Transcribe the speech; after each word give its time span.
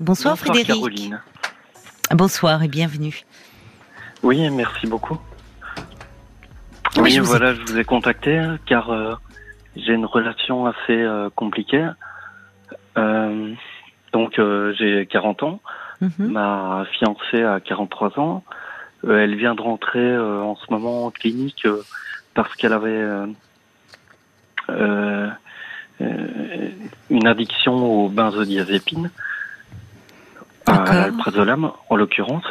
Bonsoir, 0.00 0.36
Bonsoir, 0.36 0.54
Frédéric. 0.54 0.66
Caroline. 0.80 1.20
Bonsoir 2.12 2.62
et 2.62 2.68
bienvenue. 2.68 3.22
Oui, 4.22 4.48
merci 4.50 4.86
beaucoup. 4.86 5.18
Oui, 6.96 7.02
Oui, 7.02 7.10
je 7.12 7.20
vous 7.20 7.26
voilà, 7.26 7.54
je 7.54 7.60
vous 7.62 7.78
ai 7.78 7.84
contacté 7.84 8.40
car 8.66 8.90
euh, 8.90 9.14
j'ai 9.76 9.92
une 9.94 10.06
relation 10.06 10.66
assez 10.66 10.76
euh, 10.90 11.30
compliquée. 11.34 11.88
Euh, 12.96 13.52
donc, 14.12 14.40
j'ai 14.78 15.06
40 15.06 15.42
ans. 15.42 15.60
Mhm. 16.00 16.28
Ma 16.28 16.84
fiancée 16.98 17.42
a 17.42 17.58
43 17.60 18.18
ans. 18.20 18.44
Elle 19.08 19.34
vient 19.36 19.54
de 19.54 19.62
rentrer 19.62 20.16
en 20.18 20.56
ce 20.56 20.64
moment 20.70 21.06
en 21.06 21.10
clinique 21.10 21.66
parce 22.34 22.54
qu'elle 22.56 22.72
avait 22.72 23.04
une 27.10 27.26
addiction 27.26 27.74
aux 27.74 28.08
benzodiazépines, 28.08 29.10
à 30.84 30.94
l'alprazolam 30.94 31.72
en 31.88 31.96
l'occurrence. 31.96 32.44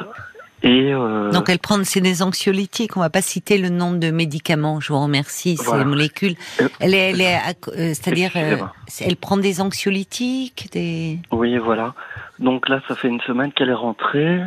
Et 0.64 0.92
euh, 0.92 1.30
Donc 1.32 1.50
elle 1.50 1.60
prend 1.60 1.84
c'est 1.84 2.02
des 2.02 2.24
anxiolytiques. 2.24 2.98
On 2.98 3.00
va 3.00 3.12
pas 3.12 3.22
citer 3.22 3.60
le 3.60 3.70
nom 3.70 3.92
de 3.94 4.10
médicaments. 4.10 4.80
Je 4.80 4.92
vous 4.92 5.00
remercie. 5.00 5.56
Ces 5.56 5.64
Voilà. 5.64 5.86
molécules. 5.86 6.36
Euh, 6.62 6.68
Elle 6.80 6.96
est, 6.96 7.12
elle 7.12 7.22
est, 7.22 7.36
à- 7.36 7.50
euh, 7.68 7.94
c'est-à-dire, 7.94 8.32
elle 8.36 9.16
prend 9.18 9.38
des 9.38 9.62
anxiolytiques, 9.62 10.70
des. 10.72 11.20
Oui, 11.32 11.58
voilà. 11.58 11.94
Donc 12.40 12.70
là, 12.70 12.82
ça 12.88 12.96
fait 12.96 13.08
une 13.08 13.22
semaine 13.22 13.52
qu'elle 13.52 13.70
est 13.70 13.74
rentrée. 13.74 14.42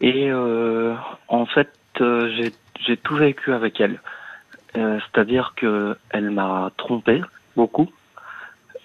Et 0.00 0.30
euh, 0.30 0.94
en 1.28 1.44
fait, 1.46 1.70
j'ai- 2.00 2.52
j'ai 2.86 2.96
tout 2.96 3.14
vécu 3.16 3.52
avec 3.52 3.80
elle. 3.80 4.00
Euh, 4.78 4.98
C'est-à-dire 5.12 5.52
que 5.56 5.96
elle 6.10 6.30
m'a 6.30 6.70
trompé 6.78 7.20
beaucoup. 7.54 7.88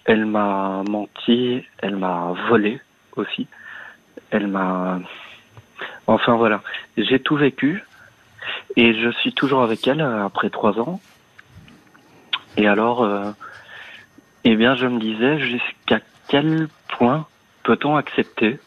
Elle 0.04 0.26
m'a 0.26 0.84
menti. 0.90 1.64
Elle 1.80 1.96
m'a 1.96 2.34
volé 2.50 2.82
aussi. 3.16 3.48
Elle 4.32 4.48
m'a... 4.48 5.00
Enfin 6.08 6.36
voilà. 6.36 6.62
J'ai 6.98 7.20
tout 7.20 7.36
vécu. 7.36 7.84
Et 8.76 8.94
je 8.94 9.10
suis 9.12 9.34
toujours 9.34 9.64
avec 9.64 9.88
elle 9.88 10.02
euh, 10.02 10.26
après 10.26 10.50
trois 10.50 10.80
ans. 10.80 11.02
Et 12.58 12.68
alors, 12.68 13.04
euh, 13.04 13.32
eh 14.44 14.56
bien, 14.56 14.76
je 14.76 14.88
me 14.88 15.00
disais 15.00 15.40
jusqu'à 15.40 16.00
quel 16.28 16.68
point 16.88 17.28
peut-on 17.64 17.96
accepter 17.96 18.60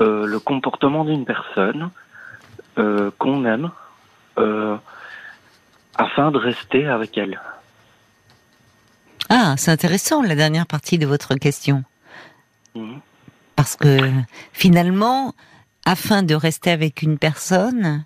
euh, 0.00 0.26
le 0.26 0.38
comportement 0.38 1.04
d'une 1.04 1.24
personne 1.24 1.90
euh, 2.78 3.10
qu'on 3.18 3.44
aime 3.44 3.70
afin 5.98 6.30
de 6.30 6.36
rester 6.36 6.86
avec 6.86 7.16
elle? 7.16 7.40
Ah, 9.30 9.54
c'est 9.56 9.70
intéressant 9.70 10.22
la 10.22 10.34
dernière 10.34 10.66
partie 10.66 10.98
de 10.98 11.06
votre 11.06 11.34
question. 11.36 11.84
Mhm. 12.74 13.00
Parce 13.56 13.74
que 13.76 13.98
finalement, 14.52 15.34
afin 15.84 16.22
de 16.22 16.34
rester 16.34 16.70
avec 16.70 17.02
une 17.02 17.18
personne, 17.18 18.04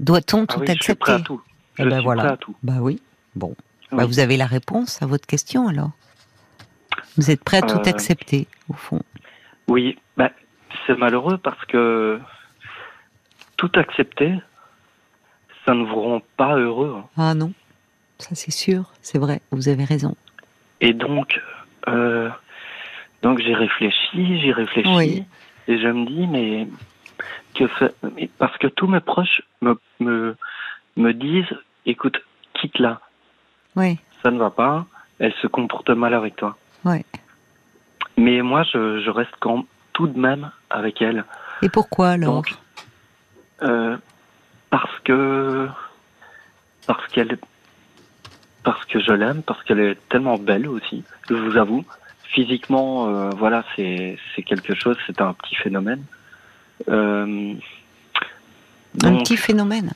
doit-on 0.00 0.42
Ah 0.44 0.46
tout 0.54 0.60
oui, 0.60 0.66
je 0.66 0.72
suis 0.72 0.76
accepter 0.92 0.96
prêt 0.98 1.12
à 1.12 1.20
tout. 1.20 1.42
Eh 1.78 1.82
Je 1.84 1.88
ben 1.88 1.96
suis 1.96 2.04
voilà. 2.04 2.22
prêt 2.24 2.32
à 2.32 2.36
tout. 2.36 2.54
Bah 2.62 2.74
oui. 2.80 3.00
Bon. 3.36 3.54
Oui. 3.92 3.98
Bah, 3.98 4.06
vous 4.06 4.18
avez 4.18 4.36
la 4.36 4.46
réponse 4.46 5.02
à 5.02 5.06
votre 5.06 5.26
question 5.26 5.68
alors. 5.68 5.90
Vous 7.16 7.30
êtes 7.30 7.44
prêt 7.44 7.58
à 7.58 7.62
tout 7.62 7.78
Euh, 7.78 7.90
accepter, 7.90 8.46
au 8.68 8.72
fond. 8.72 9.02
Oui, 9.68 9.98
bah, 10.16 10.30
c'est 10.86 10.96
malheureux 10.98 11.38
parce 11.38 11.62
que 11.66 12.18
tout 13.56 13.70
accepter, 13.76 14.34
ça 15.64 15.74
ne 15.74 15.84
vous 15.84 16.00
rend 16.00 16.22
pas 16.36 16.56
heureux. 16.56 16.96
hein. 16.98 17.04
Ah 17.16 17.34
non, 17.34 17.52
ça 18.18 18.30
c'est 18.34 18.50
sûr, 18.50 18.92
c'est 19.00 19.18
vrai, 19.18 19.40
vous 19.52 19.68
avez 19.68 19.84
raison. 19.84 20.16
Et 20.80 20.92
donc, 20.92 21.40
euh, 21.88 22.28
donc 23.24 23.40
j'ai 23.40 23.54
réfléchi, 23.54 24.40
j'ai 24.40 24.52
réfléchi, 24.52 24.88
Oui. 24.94 25.24
et 25.66 25.78
je 25.78 25.88
me 25.88 26.04
dis, 26.06 26.26
mais 26.26 26.68
que 27.54 27.64
parce 28.38 28.56
que 28.58 28.66
tous 28.68 28.86
mes 28.86 29.00
proches 29.00 29.40
me, 29.62 29.78
me, 29.98 30.36
me 30.96 31.12
disent, 31.12 31.56
écoute, 31.86 32.18
quitte-la, 32.54 33.00
Oui, 33.76 33.98
ça 34.22 34.30
ne 34.30 34.38
va 34.38 34.50
pas, 34.50 34.86
elle 35.18 35.32
se 35.42 35.46
comporte 35.46 35.88
mal 35.90 36.12
avec 36.14 36.36
toi. 36.36 36.56
oui. 36.84 37.04
Mais 38.16 38.42
moi, 38.42 38.62
je, 38.72 39.00
je 39.00 39.10
reste 39.10 39.34
quand 39.40 39.64
tout 39.92 40.06
de 40.06 40.16
même 40.18 40.50
avec 40.70 41.02
elle. 41.02 41.24
Et 41.62 41.68
pourquoi 41.68 42.10
alors 42.10 42.34
Donc, 42.34 42.54
euh, 43.62 43.96
parce 44.70 44.96
que 45.00 45.66
parce 46.86 47.04
qu'elle 47.08 47.36
parce 48.62 48.84
que 48.84 49.00
je 49.00 49.12
l'aime, 49.12 49.42
parce 49.42 49.62
qu'elle 49.64 49.80
est 49.80 50.08
tellement 50.08 50.38
belle 50.38 50.68
aussi. 50.68 51.02
Je 51.28 51.34
vous 51.34 51.56
avoue, 51.56 51.84
physiquement, 52.34 53.08
euh, 53.08 53.30
voilà, 53.30 53.64
c'est 53.76 54.16
quelque 54.44 54.74
chose, 54.74 54.96
c'est 55.06 55.20
un 55.20 55.32
petit 55.34 55.54
phénomène. 55.54 56.02
Euh, 56.88 57.54
Un 59.04 59.10
donc, 59.10 59.22
petit 59.22 59.36
phénomène, 59.36 59.92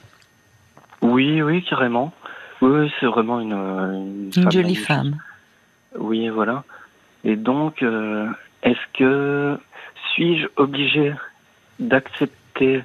oui, 1.02 1.42
oui, 1.42 1.64
carrément. 1.64 2.12
Oui, 2.60 2.70
oui, 2.70 2.92
c'est 2.98 3.06
vraiment 3.06 3.40
une 3.40 3.52
une, 3.52 4.30
une 4.36 4.50
jolie 4.52 4.74
femme. 4.76 5.18
Oui, 5.96 6.28
voilà. 6.28 6.64
Et 7.24 7.36
donc, 7.36 7.82
euh, 7.82 8.28
est-ce 8.62 8.84
que 8.98 9.58
suis-je 10.12 10.46
obligé 10.56 11.12
d'accepter 11.80 12.82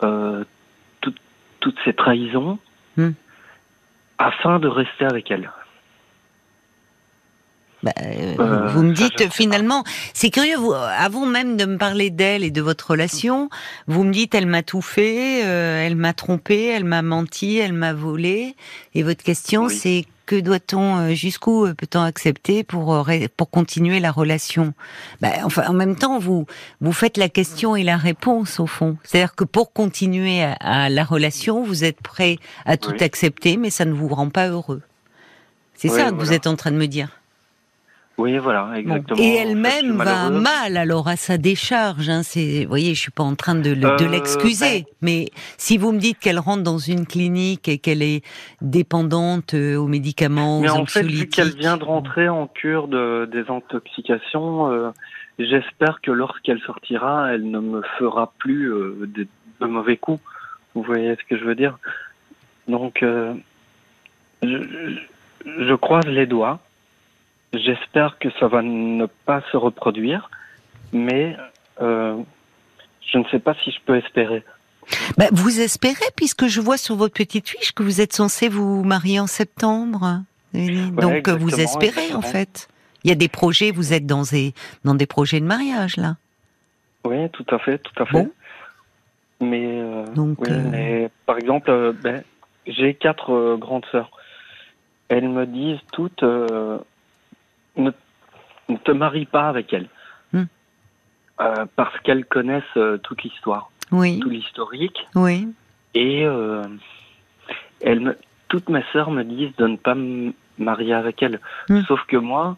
tout- 0.00 1.14
toutes 1.60 1.78
ces 1.84 1.92
trahisons 1.94 2.58
Hmm. 2.96 3.10
afin 4.18 4.58
de 4.60 4.68
rester 4.68 5.04
avec 5.04 5.30
elle? 5.32 5.50
Bah, 7.84 7.92
euh, 8.02 8.34
Euh, 8.40 8.68
vous 8.72 8.82
me 8.82 8.92
dites 8.94 9.30
finalement, 9.30 9.84
c'est 10.14 10.30
curieux, 10.30 10.56
vous, 10.56 10.72
avant 10.72 11.26
même 11.26 11.56
de 11.58 11.66
me 11.66 11.76
parler 11.76 12.08
d'elle 12.10 12.42
et 12.42 12.50
de 12.50 12.62
votre 12.62 12.90
relation, 12.92 13.50
vous 13.86 14.04
me 14.04 14.12
dites 14.12 14.34
elle 14.34 14.46
m'a 14.46 14.62
tout 14.62 14.80
fait, 14.80 15.44
euh, 15.44 15.86
elle 15.86 15.94
m'a 15.94 16.14
trompé, 16.14 16.64
elle 16.68 16.84
m'a 16.84 17.02
menti, 17.02 17.58
elle 17.58 17.74
m'a 17.74 17.92
volé. 17.92 18.56
Et 18.94 19.02
votre 19.02 19.22
question 19.22 19.66
Oui. 19.66 19.76
c'est 19.76 20.06
que 20.24 20.40
doit-on, 20.40 20.96
euh, 20.96 21.14
jusqu'où 21.14 21.66
euh, 21.66 21.74
peut-on 21.74 22.00
accepter 22.00 22.64
pour 22.64 23.06
pour 23.36 23.50
continuer 23.50 24.00
la 24.00 24.10
relation? 24.10 24.72
Bah, 25.20 25.28
Enfin, 25.44 25.64
en 25.68 25.74
même 25.74 25.96
temps, 25.96 26.18
vous 26.18 26.46
vous 26.80 26.92
faites 26.92 27.18
la 27.18 27.28
question 27.28 27.76
et 27.76 27.82
la 27.82 27.98
réponse 27.98 28.60
au 28.60 28.66
fond. 28.66 28.96
C'est-à-dire 29.04 29.34
que 29.34 29.44
pour 29.44 29.74
continuer 29.74 30.42
à, 30.42 30.52
à 30.60 30.88
la 30.88 31.04
relation, 31.04 31.62
vous 31.62 31.84
êtes 31.84 32.00
prêt 32.00 32.38
à 32.64 32.78
tout 32.78 32.92
Oui. 32.92 33.02
accepter, 33.02 33.58
mais 33.58 33.68
ça 33.68 33.84
ne 33.84 33.92
vous 33.92 34.08
rend 34.08 34.30
pas 34.30 34.48
heureux. 34.48 34.80
C'est 35.76 35.90
Oui, 35.90 35.96
ça 35.98 36.10
que 36.10 36.14
vous 36.16 36.32
êtes 36.32 36.46
en 36.46 36.56
train 36.56 36.70
de 36.70 36.78
me 36.78 36.86
dire. 36.86 37.10
Oui, 38.16 38.38
voilà, 38.38 38.70
exactement. 38.76 39.20
Et 39.20 39.34
elle-même 39.34 39.96
va 39.96 40.30
mal 40.30 40.76
alors 40.76 41.08
à 41.08 41.16
sa 41.16 41.36
décharge. 41.36 42.08
Hein, 42.08 42.20
vous 42.22 42.68
voyez, 42.68 42.94
je 42.94 43.00
suis 43.00 43.10
pas 43.10 43.24
en 43.24 43.34
train 43.34 43.56
de, 43.56 43.70
Euh, 43.74 44.08
l'excuser, 44.08 44.82
ben- 44.82 44.84
mais 45.02 45.28
si 45.58 45.78
vous 45.78 45.90
me 45.90 45.98
dites 45.98 46.20
qu'elle 46.20 46.38
rentre 46.38 46.62
dans 46.62 46.78
une 46.78 47.06
clinique 47.06 47.66
et 47.68 47.78
qu'elle 47.78 48.02
est 48.02 48.22
dépendante 48.62 49.54
euh, 49.54 49.76
aux 49.76 49.88
médicaments, 49.88 50.60
Mais 50.60 50.70
aux 50.70 50.74
en 50.74 50.86
fait, 50.86 51.02
vu 51.02 51.26
qu'elle 51.26 51.56
vient 51.56 51.76
de 51.76 51.82
rentrer 51.82 52.28
en 52.28 52.46
cure 52.46 52.86
de 52.86 53.28
désintoxication, 53.32 54.70
euh, 54.70 54.90
j'espère 55.40 56.00
que 56.00 56.12
lorsqu'elle 56.12 56.60
sortira, 56.60 57.32
elle 57.34 57.50
ne 57.50 57.58
me 57.58 57.82
fera 57.98 58.32
plus 58.38 58.72
euh, 58.72 59.10
de, 59.12 59.26
de 59.60 59.66
mauvais 59.66 59.96
coups. 59.96 60.22
Vous 60.76 60.82
voyez 60.82 61.16
ce 61.16 61.24
que 61.28 61.36
je 61.36 61.44
veux 61.44 61.56
dire? 61.56 61.78
Donc, 62.68 62.98
je, 63.02 63.32
je- 64.42 65.00
je 65.66 65.74
croise 65.74 66.06
les 66.06 66.26
doigts. 66.26 66.60
J'espère 67.58 68.18
que 68.18 68.28
ça 68.40 68.48
va 68.48 68.62
ne 68.62 69.06
pas 69.06 69.42
se 69.52 69.56
reproduire, 69.56 70.30
mais 70.92 71.36
euh, 71.80 72.16
je 73.12 73.18
ne 73.18 73.24
sais 73.30 73.38
pas 73.38 73.54
si 73.62 73.70
je 73.70 73.78
peux 73.84 73.96
espérer. 73.96 74.42
Bah, 75.16 75.26
vous 75.32 75.60
espérez, 75.60 76.10
puisque 76.16 76.46
je 76.46 76.60
vois 76.60 76.76
sur 76.76 76.96
votre 76.96 77.14
petite 77.14 77.48
fiche 77.48 77.72
que 77.72 77.82
vous 77.82 78.00
êtes 78.00 78.12
censé 78.12 78.48
vous 78.48 78.82
marier 78.84 79.20
en 79.20 79.26
septembre. 79.26 80.22
Donc 80.52 81.28
vous 81.28 81.48
exactement, 81.48 81.84
espérez 81.84 82.14
en 82.14 82.22
fait. 82.22 82.68
Il 83.02 83.10
y 83.10 83.12
a 83.12 83.16
des 83.16 83.28
projets, 83.28 83.70
vous 83.70 83.92
êtes 83.92 84.06
dans 84.06 84.22
des 84.22 84.54
dans 84.84 84.94
des 84.94 85.06
projets 85.06 85.40
de 85.40 85.44
mariage 85.44 85.96
là. 85.96 86.16
Oui, 87.04 87.28
tout 87.30 87.46
à 87.50 87.58
fait, 87.58 87.78
tout 87.78 88.02
à 88.02 88.06
fait. 88.06 88.12
Bon. 88.12 88.30
Mais, 89.40 89.66
euh, 89.66 90.06
Donc, 90.14 90.38
oui, 90.40 90.48
euh, 90.50 90.62
mais 90.70 91.10
par 91.26 91.36
exemple, 91.36 91.92
ben, 92.02 92.22
j'ai 92.66 92.94
quatre 92.94 93.56
grandes 93.56 93.84
sœurs. 93.90 94.10
Elles 95.08 95.28
me 95.28 95.44
disent 95.44 95.80
toutes 95.92 96.24
ne, 97.76 97.90
ne 98.68 98.76
te 98.76 98.90
marie 98.92 99.26
pas 99.26 99.48
avec 99.48 99.72
elles. 99.72 99.88
Hmm. 100.32 100.44
Euh, 101.40 101.66
parce 101.76 101.98
qu'elles 102.00 102.24
connaissent 102.24 102.62
euh, 102.76 102.98
toute 102.98 103.22
l'histoire, 103.22 103.70
Oui, 103.92 104.20
tout 104.20 104.30
l'historique. 104.30 105.06
oui. 105.14 105.48
Et 105.94 106.24
euh, 106.26 106.62
me, 107.84 108.16
toutes 108.48 108.68
mes 108.68 108.82
sœurs 108.92 109.10
me 109.10 109.22
disent 109.22 109.54
de 109.56 109.66
ne 109.66 109.76
pas 109.76 109.94
me 109.94 110.32
marier 110.58 110.92
avec 110.94 111.22
elles. 111.22 111.40
Hmm. 111.68 111.82
Sauf 111.82 112.04
que 112.06 112.16
moi, 112.16 112.56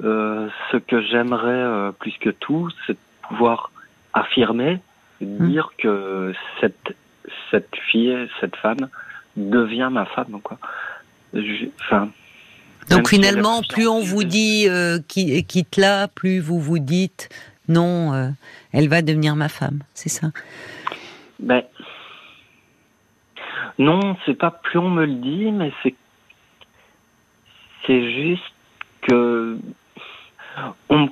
ce 0.00 0.76
que 0.76 1.00
j'aimerais 1.02 1.92
plus 1.98 2.12
que 2.20 2.30
tout, 2.30 2.68
c'est 2.86 2.92
de 2.94 2.98
pouvoir 3.28 3.70
affirmer, 4.12 4.80
Hmm. 5.18 5.48
dire 5.48 5.70
que 5.78 6.34
cette, 6.60 6.94
cette 7.50 7.74
fille, 7.90 8.28
cette 8.38 8.54
femme 8.56 8.90
devient 9.34 9.88
ma 9.90 10.04
femme. 10.04 10.42
Quoi. 10.42 10.58
Enfin, 11.80 12.10
Donc 12.90 13.08
finalement, 13.08 13.62
plus 13.68 13.88
on 13.88 14.00
vous 14.00 14.24
dit 14.24 14.66
euh, 14.68 14.98
quitte 15.08 15.76
là, 15.76 16.08
plus 16.08 16.40
vous 16.40 16.60
vous 16.60 16.78
dites 16.78 17.28
non, 17.68 18.12
euh, 18.14 18.28
elle 18.72 18.88
va 18.88 19.02
devenir 19.02 19.34
ma 19.34 19.48
femme, 19.48 19.80
c'est 19.94 20.08
ça? 20.08 20.28
Ben 21.40 21.64
non, 23.78 24.16
c'est 24.24 24.34
pas 24.34 24.50
plus 24.50 24.78
on 24.78 24.88
me 24.88 25.04
le 25.04 25.14
dit, 25.14 25.52
mais 25.52 25.72
c'est 25.82 25.94
c'est 27.86 28.12
juste 28.12 28.42
que 29.02 29.58
on, 30.88 31.08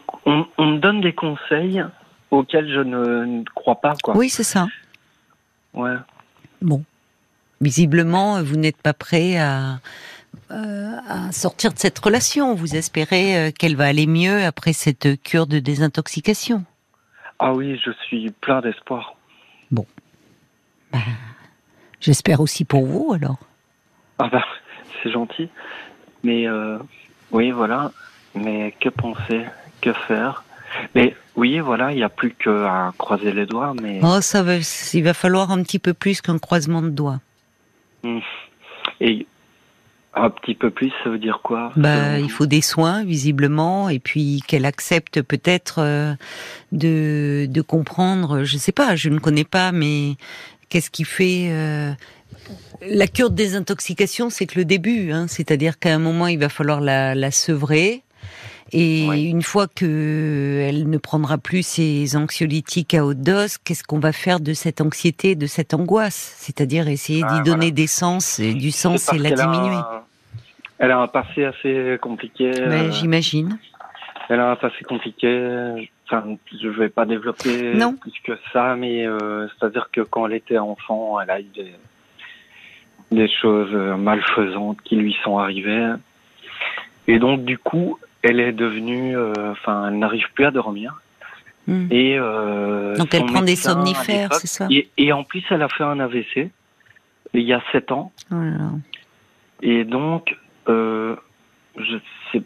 me 0.58 0.78
donne 0.78 1.00
des 1.00 1.12
conseils 1.12 1.84
auxquels 2.30 2.72
je 2.72 2.80
ne, 2.80 3.44
crois 3.54 3.80
pas. 3.80 3.94
Quoi. 4.02 4.16
Oui, 4.16 4.30
c'est 4.30 4.44
ça. 4.44 4.66
Ouais. 5.74 5.94
Bon. 6.62 6.82
Visiblement, 7.60 8.42
vous 8.42 8.56
n'êtes 8.56 8.80
pas 8.80 8.94
prêt 8.94 9.36
à, 9.36 9.78
euh, 10.50 10.96
à 11.08 11.32
sortir 11.32 11.72
de 11.72 11.78
cette 11.78 11.98
relation. 11.98 12.54
Vous 12.54 12.76
espérez 12.76 13.36
euh, 13.36 13.50
qu'elle 13.50 13.76
va 13.76 13.86
aller 13.86 14.06
mieux 14.06 14.44
après 14.44 14.72
cette 14.72 15.22
cure 15.22 15.46
de 15.46 15.58
désintoxication? 15.58 16.64
Ah 17.38 17.52
oui, 17.52 17.81
je 17.84 17.90
suis 18.06 18.31
plein 18.31 18.60
d'espoir. 18.60 19.16
Bon. 19.70 19.86
Ben, 20.92 21.00
j'espère 22.00 22.40
aussi 22.40 22.64
pour 22.64 22.86
vous 22.86 23.12
alors. 23.14 23.38
Ah 24.19 24.28
bah, 24.31 24.44
c'est 25.02 25.10
gentil. 25.10 25.48
Mais 26.22 26.46
euh, 26.46 26.78
oui, 27.32 27.50
voilà. 27.50 27.92
Mais 28.34 28.75
que 28.81 28.88
penser? 28.88 29.44
Que 29.81 29.92
faire? 29.92 30.44
Mais 30.94 31.14
oui, 31.36 31.58
voilà, 31.60 31.92
il 31.92 31.96
n'y 31.96 32.04
a 32.04 32.08
plus 32.08 32.32
qu'à 32.34 32.92
croiser 32.98 33.32
les 33.32 33.46
doigts. 33.46 33.75
Mais 33.81 34.00
oh, 34.02 34.20
ça 34.20 34.42
va, 34.42 34.54
il 34.56 35.04
va 35.04 35.14
falloir 35.14 35.50
un 35.50 35.62
petit 35.62 35.78
peu 35.78 35.94
plus 35.94 36.20
qu'un 36.20 36.38
croisement 36.38 36.82
de 36.82 36.90
doigts. 36.90 37.20
Hmm. 38.02 38.20
Et 39.00 39.26
un 40.16 40.31
petit 40.31 40.55
peu 40.55 40.70
plus, 40.70 40.93
ça 41.02 41.11
veut 41.11 41.19
dire 41.19 41.40
quoi? 41.43 41.72
Bah, 41.76 42.19
il 42.19 42.31
faut 42.31 42.46
des 42.46 42.61
soins 42.61 43.05
visiblement, 43.05 43.88
et 43.88 43.99
puis 43.99 44.43
qu'elle 44.46 44.64
accepte 44.64 45.22
peut-être 45.22 45.76
euh, 45.78 46.14
de 46.72 47.46
de 47.49 47.61
comprendre. 47.62 48.44
Je 48.44 48.56
sais 48.56 48.72
pas, 48.72 48.96
je 48.96 49.08
ne 49.08 49.19
connais 49.19 49.44
pas, 49.44 49.72
mais 49.72 50.16
qu'est-ce 50.69 50.90
qui 50.90 51.05
fait 51.05 51.49
euh, 51.50 51.93
la 52.88 53.06
cure 53.06 53.31
de 53.31 53.37
désintoxication, 53.37 54.31
c'est 54.31 54.46
que 54.46 54.58
le 54.58 54.64
début, 54.64 55.12
hein, 55.12 55.26
c'est-à-dire 55.28 55.78
qu'à 55.78 55.94
un 55.94 55.99
moment, 55.99 56.26
il 56.26 56.38
va 56.38 56.49
falloir 56.49 56.81
la, 56.81 57.14
la 57.14 57.31
sevrer. 57.31 58.02
Et 58.76 59.30
une 59.30 59.42
fois 59.42 59.68
que 59.68 60.58
elle 60.68 60.90
ne 60.90 60.98
prendra 60.98 61.38
plus 61.38 61.64
ses 61.64 62.16
anxiolytiques 62.16 62.92
à 62.94 63.04
haute 63.04 63.20
dose, 63.20 63.56
qu'est-ce 63.58 63.84
qu'on 63.84 64.00
va 64.00 64.10
faire 64.10 64.40
de 64.40 64.52
cette 64.52 64.80
anxiété, 64.80 65.36
de 65.36 65.46
cette 65.46 65.74
angoisse? 65.74 66.34
C'est-à-dire 66.38 66.88
essayer 66.88 67.20
d'y 67.20 67.26
ah, 67.28 67.42
donner 67.44 67.70
des 67.70 67.86
sens 67.86 68.40
et 68.40 68.52
du 68.52 68.72
sens 68.72 69.12
et 69.12 69.18
la 69.18 69.30
diminuer. 69.30 69.78
elle 70.80 70.90
a 70.90 70.98
un 70.98 71.06
passé 71.06 71.44
assez 71.44 71.98
compliqué. 72.00 72.50
Ben, 72.50 72.90
j'imagine. 72.90 73.58
Elle 74.28 74.40
a 74.40 74.50
un 74.50 74.56
passé 74.56 74.82
compliqué. 74.82 75.88
Enfin, 76.08 76.36
je 76.60 76.68
vais 76.68 76.88
pas 76.88 77.06
développer 77.06 77.74
plus 78.00 78.12
que 78.24 78.32
ça, 78.52 78.74
mais 78.74 79.06
euh, 79.06 79.46
c'est-à-dire 79.48 79.88
que 79.92 80.00
quand 80.00 80.26
elle 80.26 80.34
était 80.34 80.58
enfant, 80.58 81.20
elle 81.20 81.30
a 81.30 81.38
eu 81.38 81.46
des, 81.54 81.74
des 83.12 83.28
choses 83.28 83.72
malfaisantes 83.98 84.78
qui 84.82 84.96
lui 84.96 85.16
sont 85.22 85.38
arrivées. 85.38 85.92
Et 87.06 87.20
donc, 87.20 87.44
du 87.44 87.56
coup, 87.58 87.98
elle 88.24 88.40
est 88.40 88.52
devenue, 88.52 89.16
euh, 89.16 89.52
enfin, 89.52 89.88
elle 89.88 89.98
n'arrive 89.98 90.26
plus 90.34 90.44
à 90.44 90.50
dormir. 90.50 91.00
Hmm. 91.66 91.86
Et 91.90 92.18
euh, 92.18 92.96
donc 92.96 93.14
elle 93.14 93.26
prend 93.26 93.42
des 93.42 93.56
somnifères, 93.56 94.34
c'est 94.34 94.46
ça 94.46 94.68
et, 94.70 95.12
en 95.12 95.24
plus, 95.24 95.42
elle 95.50 95.62
a 95.62 95.68
fait 95.68 95.84
un 95.84 96.00
AVC 96.00 96.50
il 97.32 97.42
y 97.42 97.52
a 97.52 97.62
sept 97.72 97.90
ans. 97.90 98.12
Oh 98.30 98.36
et 99.62 99.84
donc, 99.84 100.36
euh, 100.68 101.16
je 101.76 101.96
sais 102.30 102.42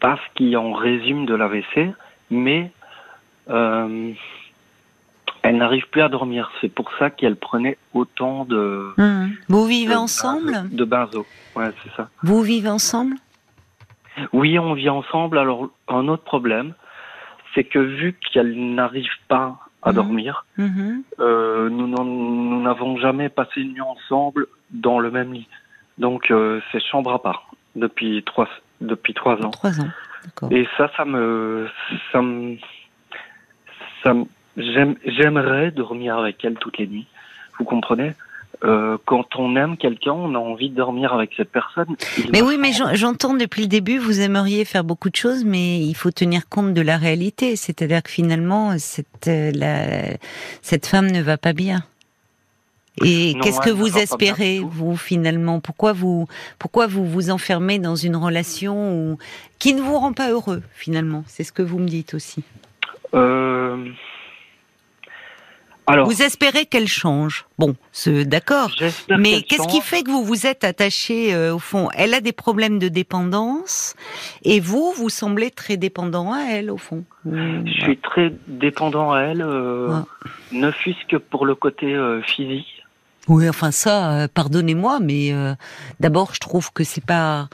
pas 0.00 0.16
ce 0.16 0.34
qui 0.34 0.56
en 0.56 0.72
résume 0.72 1.26
de 1.26 1.34
l'AVC, 1.34 1.94
mais 2.30 2.72
elle 3.46 4.16
n'arrive 5.58 5.86
plus 5.90 6.00
à 6.02 6.08
dormir. 6.08 6.50
C'est 6.60 6.72
pour 6.72 6.90
ça 6.98 7.10
qu'elle 7.10 7.36
prenait 7.36 7.78
autant 7.92 8.44
de. 8.44 8.92
Hmm. 8.96 9.30
Vous 9.48 9.66
vivez 9.66 9.94
ensemble 9.94 10.68
De 10.70 10.84
benzo. 10.84 11.26
Ouais, 11.54 11.70
c'est 11.84 11.94
ça. 11.94 12.08
Vous 12.22 12.42
vivez 12.42 12.70
ensemble 12.70 13.16
Oui, 14.32 14.58
on 14.58 14.74
vit 14.74 14.88
ensemble. 14.88 15.38
Alors, 15.38 15.68
un 15.88 16.08
autre 16.08 16.24
problème, 16.24 16.74
c'est 17.54 17.64
que 17.64 17.78
vu 17.78 18.14
qu'elle 18.32 18.74
n'arrive 18.74 19.10
pas 19.28 19.58
à 19.82 19.92
hmm. 19.92 19.94
dormir, 19.94 20.46
hmm. 20.58 21.00
euh, 21.20 21.68
nous 21.68 22.60
n'avons 22.62 22.96
jamais 22.98 23.28
passé 23.28 23.60
une 23.60 23.72
nuit 23.72 23.80
ensemble 23.80 24.46
dans 24.70 24.98
le 24.98 25.10
même 25.10 25.32
lit. 25.32 25.48
Donc, 25.98 26.30
euh, 26.30 26.60
c'est 26.70 26.80
chambre 26.80 27.12
à 27.12 27.22
part 27.22 27.50
depuis 27.76 28.22
trois, 28.24 28.48
depuis 28.80 29.14
trois 29.14 29.36
ans. 29.44 29.50
Trois 29.50 29.80
ans. 29.80 29.88
Et 30.50 30.68
ça, 30.76 30.90
ça 30.96 31.04
me, 31.04 31.68
ça 32.12 32.22
me, 32.22 32.56
ça 34.02 34.14
me 34.14 34.24
J'aimerais 34.56 35.70
dormir 35.70 36.18
avec 36.18 36.44
elle 36.44 36.54
toutes 36.54 36.78
les 36.78 36.86
nuits. 36.86 37.06
Vous 37.58 37.64
comprenez? 37.64 38.12
Euh, 38.64 38.96
quand 39.06 39.36
on 39.36 39.56
aime 39.56 39.76
quelqu'un, 39.76 40.12
on 40.12 40.34
a 40.34 40.38
envie 40.38 40.70
de 40.70 40.76
dormir 40.76 41.12
avec 41.12 41.30
cette 41.36 41.50
personne. 41.50 41.96
Mais 42.32 42.42
oui, 42.42 42.56
mais 42.58 42.72
j'entends 42.94 43.34
depuis 43.34 43.62
le 43.62 43.68
début, 43.68 43.98
vous 43.98 44.20
aimeriez 44.20 44.64
faire 44.64 44.84
beaucoup 44.84 45.10
de 45.10 45.16
choses, 45.16 45.44
mais 45.44 45.80
il 45.80 45.94
faut 45.94 46.10
tenir 46.10 46.48
compte 46.48 46.72
de 46.72 46.80
la 46.80 46.96
réalité. 46.96 47.56
C'est-à-dire 47.56 48.02
que 48.02 48.10
finalement, 48.10 48.78
cette, 48.78 49.28
euh, 49.28 49.50
la, 49.54 50.16
cette 50.60 50.86
femme 50.86 51.10
ne 51.10 51.22
va 51.22 51.38
pas 51.38 51.52
bien. 51.52 51.82
Et 53.02 53.34
qu'est-ce 53.42 53.60
que 53.60 53.70
vous 53.70 53.96
espérez, 53.96 54.60
vous 54.62 54.96
finalement? 54.96 55.60
Pourquoi 55.60 55.92
vous, 55.92 56.26
pourquoi 56.58 56.86
vous 56.86 57.06
vous 57.06 57.30
enfermez 57.30 57.78
dans 57.78 57.96
une 57.96 58.16
relation 58.16 58.94
où, 58.94 59.18
qui 59.58 59.72
ne 59.74 59.80
vous 59.80 59.98
rend 59.98 60.12
pas 60.12 60.30
heureux 60.30 60.62
finalement? 60.74 61.24
C'est 61.26 61.42
ce 61.42 61.52
que 61.52 61.62
vous 61.62 61.78
me 61.78 61.88
dites 61.88 62.12
aussi. 62.12 62.44
Euh, 63.14 63.88
vous 65.88 66.22
espérez 66.22 66.66
qu'elle 66.66 66.88
change. 66.88 67.46
Bon, 67.58 67.74
d'accord. 68.26 68.70
Mais 69.18 69.42
qu'est-ce 69.42 69.68
qui 69.68 69.80
fait 69.80 70.02
que 70.02 70.10
vous 70.10 70.24
vous 70.24 70.46
êtes 70.46 70.64
attaché 70.64 71.34
euh, 71.34 71.54
au 71.54 71.58
fond? 71.58 71.88
Elle 71.94 72.14
a 72.14 72.20
des 72.20 72.32
problèmes 72.32 72.78
de 72.78 72.88
dépendance 72.88 73.94
et 74.44 74.60
vous, 74.60 74.92
vous 74.96 75.08
semblez 75.08 75.50
très 75.50 75.76
dépendant 75.76 76.32
à 76.32 76.42
elle 76.50 76.70
au 76.70 76.76
fond. 76.76 77.04
Je 77.24 77.70
suis 77.82 77.98
très 77.98 78.32
dépendant 78.46 79.12
à 79.12 79.20
elle, 79.20 79.42
euh, 79.42 79.98
ne 80.52 80.70
fût-ce 80.70 81.06
que 81.08 81.16
pour 81.16 81.46
le 81.46 81.54
côté 81.54 81.94
euh, 81.94 82.22
physique. 82.22 82.84
Oui, 83.28 83.48
enfin 83.48 83.70
ça, 83.70 84.26
pardonnez-moi, 84.34 84.98
mais 85.00 85.32
d'abord 86.00 86.34
je 86.34 86.40
trouve 86.40 86.72
que 86.72 86.82
c'est 86.82 87.04
pas 87.04 87.48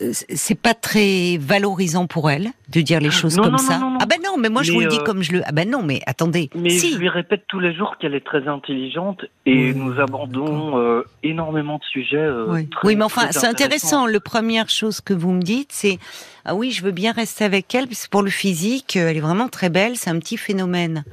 c'est 0.00 0.58
pas 0.58 0.74
très 0.74 1.38
valorisant 1.38 2.06
pour 2.06 2.30
elle 2.30 2.50
de 2.68 2.80
dire 2.80 3.00
les 3.00 3.10
choses 3.10 3.36
comme 3.36 3.58
ça. 3.58 3.80
ah 4.00 4.06
ben 4.06 4.18
non, 4.24 4.36
mais 4.38 4.48
moi 4.48 4.62
je 4.62 4.70
vous 4.72 4.80
le 4.80 4.86
dis 4.86 4.98
euh, 4.98 5.04
comme 5.04 5.22
je 5.22 5.32
le. 5.32 5.42
Ah 5.44 5.52
ben 5.52 5.68
non, 5.68 5.82
mais 5.82 6.00
attendez. 6.06 6.50
Mais 6.54 6.70
si. 6.70 6.92
je 6.92 6.98
lui 6.98 7.08
répète 7.08 7.44
tous 7.48 7.58
les 7.58 7.74
jours 7.74 7.96
qu'elle 7.98 8.14
est 8.14 8.24
très 8.24 8.46
intelligente 8.46 9.24
et 9.44 9.74
nous 9.74 9.98
abordons 10.00 10.78
euh, 10.78 11.02
énormément 11.24 11.78
de 11.78 11.84
sujets. 11.84 12.16
Euh, 12.16 12.46
oui. 12.48 12.68
oui. 12.84 12.96
mais 12.96 13.04
enfin 13.04 13.28
c'est 13.32 13.46
intéressant. 13.46 14.06
Le 14.06 14.20
première 14.20 14.68
chose 14.68 15.00
que 15.00 15.14
vous 15.14 15.32
me 15.32 15.42
dites, 15.42 15.72
c'est 15.72 15.98
ah 16.44 16.54
oui, 16.54 16.70
je 16.70 16.84
veux 16.84 16.92
bien 16.92 17.12
rester 17.12 17.44
avec 17.44 17.74
elle 17.74 17.88
parce 17.88 18.06
que 18.06 18.10
pour 18.10 18.22
le 18.22 18.30
physique, 18.30 18.94
elle 18.94 19.16
est 19.16 19.20
vraiment 19.20 19.48
très 19.48 19.68
belle. 19.68 19.96
C'est 19.96 20.10
un 20.10 20.18
petit 20.20 20.36
phénomène. 20.36 21.04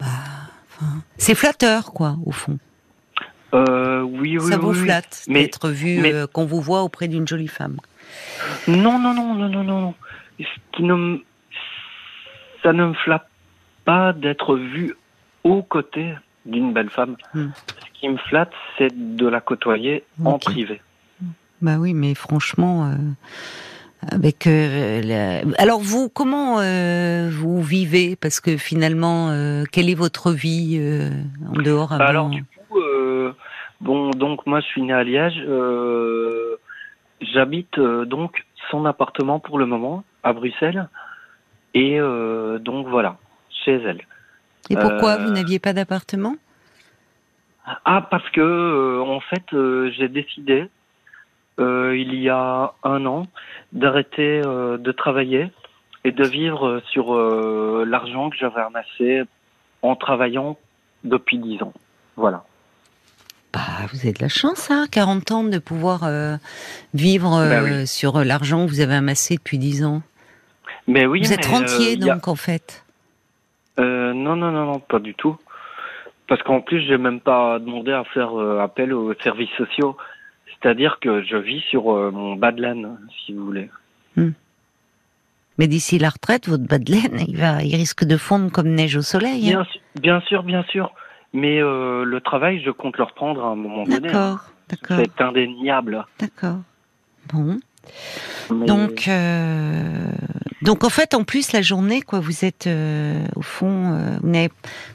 Bah, 0.00 0.06
c'est 1.18 1.36
flatteur 1.36 1.92
quoi, 1.92 2.16
au 2.26 2.32
fond. 2.32 2.58
oui, 3.52 4.38
oui, 4.38 4.40
ça 4.40 4.58
vous 4.58 4.74
flatte 4.74 5.22
d'être 5.28 5.68
vu 5.68 6.04
qu'on 6.32 6.46
vous 6.46 6.60
voit 6.60 6.82
auprès 6.82 7.06
d'une 7.06 7.28
jolie 7.28 7.46
femme. 7.46 7.76
Non, 8.68 8.98
non, 8.98 9.14
non, 9.14 9.34
non, 9.34 9.48
non, 9.48 9.64
non. 9.64 9.94
Ce 10.38 10.44
qui 10.72 10.82
ne, 10.82 11.18
ça 12.62 12.72
ne 12.72 12.86
me 12.86 12.94
flatte 12.94 13.28
pas 13.84 14.12
d'être 14.12 14.56
vu 14.56 14.94
aux 15.44 15.62
côtés 15.62 16.14
d'une 16.46 16.72
belle 16.72 16.90
femme. 16.90 17.16
Hmm. 17.34 17.48
Ce 17.78 18.00
qui 18.00 18.08
me 18.08 18.16
flatte, 18.16 18.52
c'est 18.76 19.16
de 19.16 19.26
la 19.26 19.40
côtoyer 19.40 20.04
en 20.24 20.38
privé. 20.38 20.80
Bah 21.62 21.76
oui, 21.78 21.94
mais 21.94 22.14
franchement, 22.14 22.86
euh, 22.86 22.94
avec 24.10 24.46
euh, 24.46 25.42
alors 25.56 25.80
vous, 25.80 26.08
comment 26.08 26.60
euh, 26.60 27.30
vous 27.32 27.62
vivez? 27.62 28.16
Parce 28.16 28.40
que 28.40 28.56
finalement, 28.56 29.30
quelle 29.72 29.88
est 29.88 29.94
votre 29.94 30.32
vie 30.32 30.78
en 31.48 31.62
dehors 31.62 31.96
bah 31.96 32.06
Alors 32.06 32.28
du 32.28 32.44
coup, 32.44 32.80
bon, 33.80 34.10
donc 34.10 34.46
moi 34.46 34.60
je 34.60 34.66
suis 34.66 34.82
né 34.82 34.92
à 34.92 35.04
Liège. 35.04 35.42
J'habite 37.32 37.78
euh, 37.78 38.04
donc 38.04 38.44
son 38.70 38.84
appartement 38.84 39.38
pour 39.38 39.58
le 39.58 39.66
moment 39.66 40.04
à 40.22 40.32
Bruxelles 40.32 40.88
et 41.74 41.98
euh, 42.00 42.58
donc 42.58 42.86
voilà 42.88 43.16
chez 43.64 43.74
elle. 43.74 44.02
Et 44.70 44.76
pourquoi 44.76 45.18
vous 45.18 45.30
euh, 45.30 45.34
n'aviez 45.34 45.58
pas 45.58 45.72
d'appartement? 45.72 46.36
Ah 47.84 48.06
parce 48.10 48.28
que 48.30 49.00
en 49.00 49.20
fait 49.20 49.44
j'ai 49.96 50.08
décidé 50.08 50.68
il 51.58 52.14
y 52.14 52.28
a 52.28 52.72
un 52.82 53.06
an 53.06 53.26
d'arrêter 53.72 54.42
de 54.42 54.92
travailler 54.92 55.50
et 56.04 56.12
de 56.12 56.26
vivre 56.26 56.82
sur 56.90 57.14
l'argent 57.86 58.28
que 58.28 58.36
j'avais 58.36 58.60
amassé 58.60 59.22
en 59.80 59.96
travaillant 59.96 60.58
depuis 61.04 61.38
dix 61.38 61.62
ans. 61.62 61.72
Voilà. 62.16 62.44
Bah, 63.54 63.60
vous 63.92 64.00
avez 64.00 64.12
de 64.12 64.20
la 64.20 64.28
chance, 64.28 64.70
hein, 64.70 64.86
40 64.90 65.30
ans 65.30 65.44
de 65.44 65.58
pouvoir 65.58 66.00
euh, 66.04 66.36
vivre 66.92 67.30
Bah 67.30 67.60
euh, 67.62 67.80
oui. 67.82 67.86
sur 67.86 68.24
l'argent 68.24 68.66
que 68.66 68.70
vous 68.70 68.80
avez 68.80 68.94
amassé 68.96 69.36
depuis 69.36 69.58
10 69.58 69.84
ans. 69.84 70.02
Mais 70.88 71.06
oui, 71.06 71.20
vous 71.22 71.32
êtes 71.32 71.46
mais, 71.48 71.58
rentier, 71.58 71.92
euh, 72.02 72.10
a- 72.10 72.14
donc, 72.14 72.26
en 72.28 72.34
fait. 72.34 72.84
Euh, 73.78 74.12
non, 74.12 74.34
non, 74.36 74.50
non, 74.50 74.66
non, 74.66 74.80
pas 74.80 74.98
du 74.98 75.14
tout. 75.14 75.36
Parce 76.26 76.42
qu'en 76.42 76.60
plus, 76.62 76.80
j'ai 76.86 76.98
même 76.98 77.20
pas 77.20 77.58
demandé 77.60 77.92
à 77.92 78.02
faire 78.04 78.38
euh, 78.38 78.60
appel 78.60 78.92
aux 78.92 79.14
services 79.22 79.50
sociaux. 79.56 79.96
C'est-à-dire 80.46 80.98
que 81.00 81.22
je 81.22 81.36
vis 81.36 81.60
sur 81.70 81.92
euh, 81.94 82.10
mon 82.10 82.34
bas 82.36 82.50
de 82.52 82.60
laine, 82.62 82.98
si 83.24 83.32
vous 83.34 83.44
voulez. 83.44 83.70
Mais 85.58 85.68
d'ici 85.68 85.98
la 85.98 86.08
retraite, 86.08 86.48
votre 86.48 86.64
bas 86.64 86.78
de 86.78 86.90
laine, 86.90 87.20
il, 87.28 87.36
va, 87.36 87.62
il 87.62 87.76
risque 87.76 88.04
de 88.04 88.16
fondre 88.16 88.50
comme 88.50 88.68
neige 88.70 88.96
au 88.96 89.02
soleil. 89.02 89.52
hein. 89.52 89.64
Su- 89.72 89.78
bien 90.00 90.20
sûr, 90.22 90.42
bien 90.42 90.64
sûr. 90.64 90.90
Mais 91.34 91.60
euh, 91.60 92.04
le 92.04 92.20
travail, 92.20 92.62
je 92.64 92.70
compte 92.70 92.96
le 92.96 93.04
reprendre 93.04 93.44
à 93.44 93.48
un 93.48 93.56
moment 93.56 93.82
donné. 93.84 93.98
D'accord, 94.00 94.38
hein. 94.48 94.52
d'accord, 94.70 94.98
C'est 95.04 95.20
indéniable. 95.20 96.06
d'accord. 96.18 96.58
Bon. 97.32 97.58
Mais- 98.50 98.66
Donc, 98.66 99.08
euh, 99.08 100.06
donc 100.62 100.84
en 100.84 100.88
fait, 100.88 101.12
en 101.12 101.24
plus, 101.24 101.52
la 101.52 101.60
journée, 101.60 102.00
quoi, 102.02 102.20
vous 102.20 102.44
êtes 102.44 102.66
euh, 102.66 103.26
au 103.36 103.42
fond, 103.42 103.92
euh, 103.92 104.16
vous, 104.22 104.48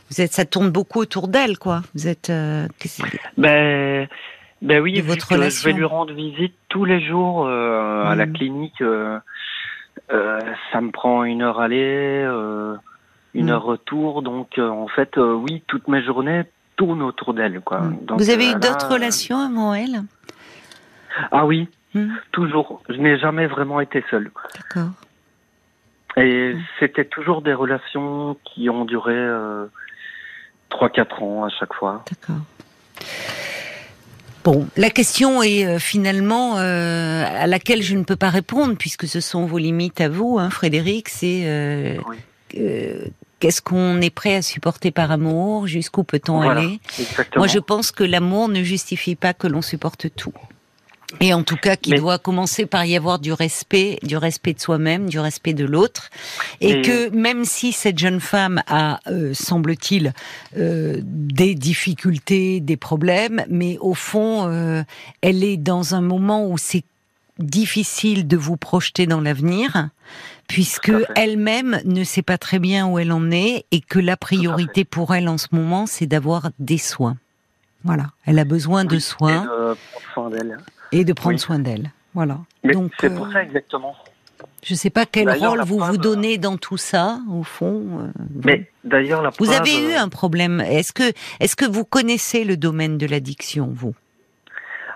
vous 0.10 0.22
êtes, 0.22 0.32
ça 0.34 0.46
tourne 0.46 0.70
beaucoup 0.70 1.00
autour 1.00 1.28
d'elle, 1.28 1.58
quoi. 1.60 1.82
Vous 1.94 2.08
êtes, 2.08 2.32
Ben, 3.38 4.08
ben 4.62 4.82
oui, 4.82 5.00
votre 5.02 5.28
que 5.28 5.36
je 5.36 5.66
vais 5.66 5.74
lui 5.74 5.86
rendre 5.86 6.14
visite 6.14 6.54
tous 6.70 6.86
les 6.86 7.02
jours 7.06 7.48
à 7.48 8.16
la 8.16 8.26
Mm. 8.26 8.34
clinique. 8.34 8.84
ça 10.10 10.82
me 10.82 10.92
prend 10.92 11.24
une 11.26 11.42
heure 11.42 11.60
aller, 11.60 12.26
une 13.34 13.48
Mm. 13.48 13.50
heure 13.50 13.64
retour. 13.64 14.22
Donc, 14.22 14.58
euh, 14.58 14.68
en 14.70 14.88
fait, 14.88 15.18
euh, 15.18 15.34
oui, 15.34 15.64
toutes 15.68 15.88
mes 15.88 16.04
journées 16.04 16.44
tournent 16.76 17.02
autour 17.04 17.34
d'elle. 17.34 17.60
Quoi. 17.62 17.82
Donc, 18.04 18.20
vous 18.20 18.30
avez 18.30 18.48
euh, 18.48 18.52
eu 18.52 18.60
d'autres 18.60 18.92
relations 18.94 19.40
avant 19.40 19.74
elle 19.74 20.04
Ah 21.32 21.46
oui, 21.46 21.68
Hmm, 21.96 22.10
toujours. 22.32 22.84
Je 22.88 22.96
n'ai 22.98 23.18
jamais 23.18 23.48
vraiment 23.48 23.80
été 23.82 24.04
seul. 24.12 24.30
D'accord. 24.56 24.92
Et 26.18 26.54
Mm. 26.54 26.60
c'était 26.80 27.06
toujours 27.06 27.42
des 27.42 27.54
relations 27.54 28.38
qui 28.46 28.70
ont 28.70 28.86
duré 28.86 29.16
euh, 29.16 29.66
3-4 30.70 31.24
ans 31.24 31.46
à 31.46 31.50
chaque 31.50 31.74
fois. 31.74 32.04
D'accord. 32.12 32.42
Bon, 34.44 34.68
la 34.78 34.90
question 34.90 35.42
est 35.44 35.80
finalement 35.80 36.58
euh, 36.58 37.24
à 37.28 37.46
laquelle 37.48 37.82
je 37.82 37.96
ne 37.96 38.04
peux 38.04 38.16
pas 38.16 38.30
répondre 38.30 38.76
puisque 38.78 39.06
ce 39.08 39.20
sont 39.20 39.46
vos 39.46 39.58
limites 39.58 40.00
à 40.00 40.10
vous, 40.10 40.38
hein, 40.40 40.50
Frédéric. 40.50 41.10
C'est 41.10 41.42
euh, 41.46 41.98
Oui. 42.08 42.18
euh, 42.60 43.06
qu'est-ce 43.40 43.62
qu'on 43.62 44.02
est 44.02 44.10
prêt 44.10 44.36
à 44.36 44.42
supporter 44.42 44.92
par 44.92 45.12
amour, 45.12 45.68
jusqu'où 45.68 46.04
peut-on 46.04 46.42
Voilà. 46.42 46.62
aller? 46.62 46.80
Exactement. 47.00 47.42
Moi, 47.46 47.48
je 47.48 47.60
pense 47.60 47.92
que 47.92 48.04
l'amour 48.04 48.50
ne 48.50 48.64
justifie 48.64 49.16
pas 49.16 49.34
que 49.34 49.48
l'on 49.48 49.62
supporte 49.62 50.08
tout. 50.16 50.34
Et 51.22 51.34
en 51.34 51.42
tout 51.42 51.56
cas, 51.56 51.76
qu'il 51.76 51.94
Mais- 51.96 52.00
doit 52.00 52.20
commencer 52.20 52.68
par 52.68 52.86
y 52.86 52.96
avoir 52.96 53.18
du 53.18 53.34
respect, 53.34 53.98
du 54.04 54.16
respect 54.16 54.54
de 54.54 54.60
soi-même, 54.60 55.10
du 55.10 55.20
respect 55.20 55.54
de 55.54 55.66
l'autre, 55.66 56.12
et 56.62 56.76
Mais- 56.76 56.82
que 56.84 57.10
même 57.10 57.46
si 57.46 57.72
cette 57.72 57.98
jeune 57.98 58.20
femme 58.20 58.62
a, 58.68 59.00
euh, 59.08 59.34
semble-t-il, 59.34 60.14
euh, 60.58 61.00
des 61.04 61.56
difficultés, 61.56 62.60
des 62.60 62.78
problèmes, 62.78 63.44
mais 63.50 63.80
au 63.82 63.96
fond, 63.96 64.46
euh, 64.50 64.84
elle 65.22 65.44
est 65.44 65.58
dans 65.58 65.96
un 65.96 66.02
moment 66.02 66.46
où 66.48 66.60
c'est 66.60 66.84
difficile 67.40 68.28
de 68.28 68.38
vous 68.38 68.58
projeter 68.58 69.08
dans 69.08 69.22
l'avenir, 69.22 69.90
puisque 70.50 70.92
elle-même 71.16 71.80
ne 71.86 72.04
sait 72.04 72.22
pas 72.24 72.38
très 72.38 72.60
bien 72.60 72.86
où 72.88 73.00
elle 73.00 73.14
en 73.14 73.32
est, 73.32 73.64
et 73.72 73.80
que 73.80 74.00
la 74.00 74.18
priorité 74.18 74.84
pour 74.84 75.16
elle 75.16 75.30
en 75.30 75.38
ce 75.38 75.48
moment, 75.54 75.86
c'est 75.86 76.08
d'avoir 76.08 76.50
des 76.60 76.78
soins. 76.80 77.16
Voilà, 77.86 78.08
elle 78.26 78.40
a 78.40 78.44
besoin 78.44 78.84
de 78.84 79.00
soins 79.00 79.44
Et 79.44 79.46
de 79.46 79.50
prendre 79.94 80.10
soin 80.14 80.30
d'elle. 80.30 80.58
et 80.92 81.06
de 81.06 81.14
prendre 81.14 81.36
Oui. 81.36 81.40
soin 81.40 81.60
d'elle. 81.60 81.92
Voilà. 82.14 82.40
Mais 82.66 82.74
Donc, 82.74 82.92
c'est 83.00 83.10
euh, 83.10 83.16
pour 83.16 83.32
ça 83.32 83.42
exactement. 83.42 83.96
je 84.64 84.74
ne 84.74 84.78
sais 84.78 84.90
pas 84.90 85.06
quel 85.06 85.30
rôle 85.30 85.62
vous 85.64 85.78
preuve, 85.78 85.92
vous 85.92 85.98
donnez 85.98 86.38
dans 86.38 86.58
tout 86.58 86.76
ça, 86.78 87.20
au 87.32 87.44
fond. 87.44 88.00
euh, 88.00 88.08
vous. 88.18 88.42
Mais 88.44 88.70
d'ailleurs, 88.84 89.22
la 89.22 89.30
vous 89.30 89.46
preuve, 89.46 89.52
avez 89.62 89.80
eu 89.82 89.92
euh, 89.94 90.02
un 90.02 90.10
problème. 90.10 90.60
Est-ce 90.60 90.92
que, 90.92 91.04
est-ce 91.40 91.56
que 91.56 91.66
vous 91.66 91.86
connaissez 91.86 92.44
le 92.44 92.58
domaine 92.58 92.98
de 92.98 93.06
l'addiction, 93.06 93.70
vous? 93.72 93.94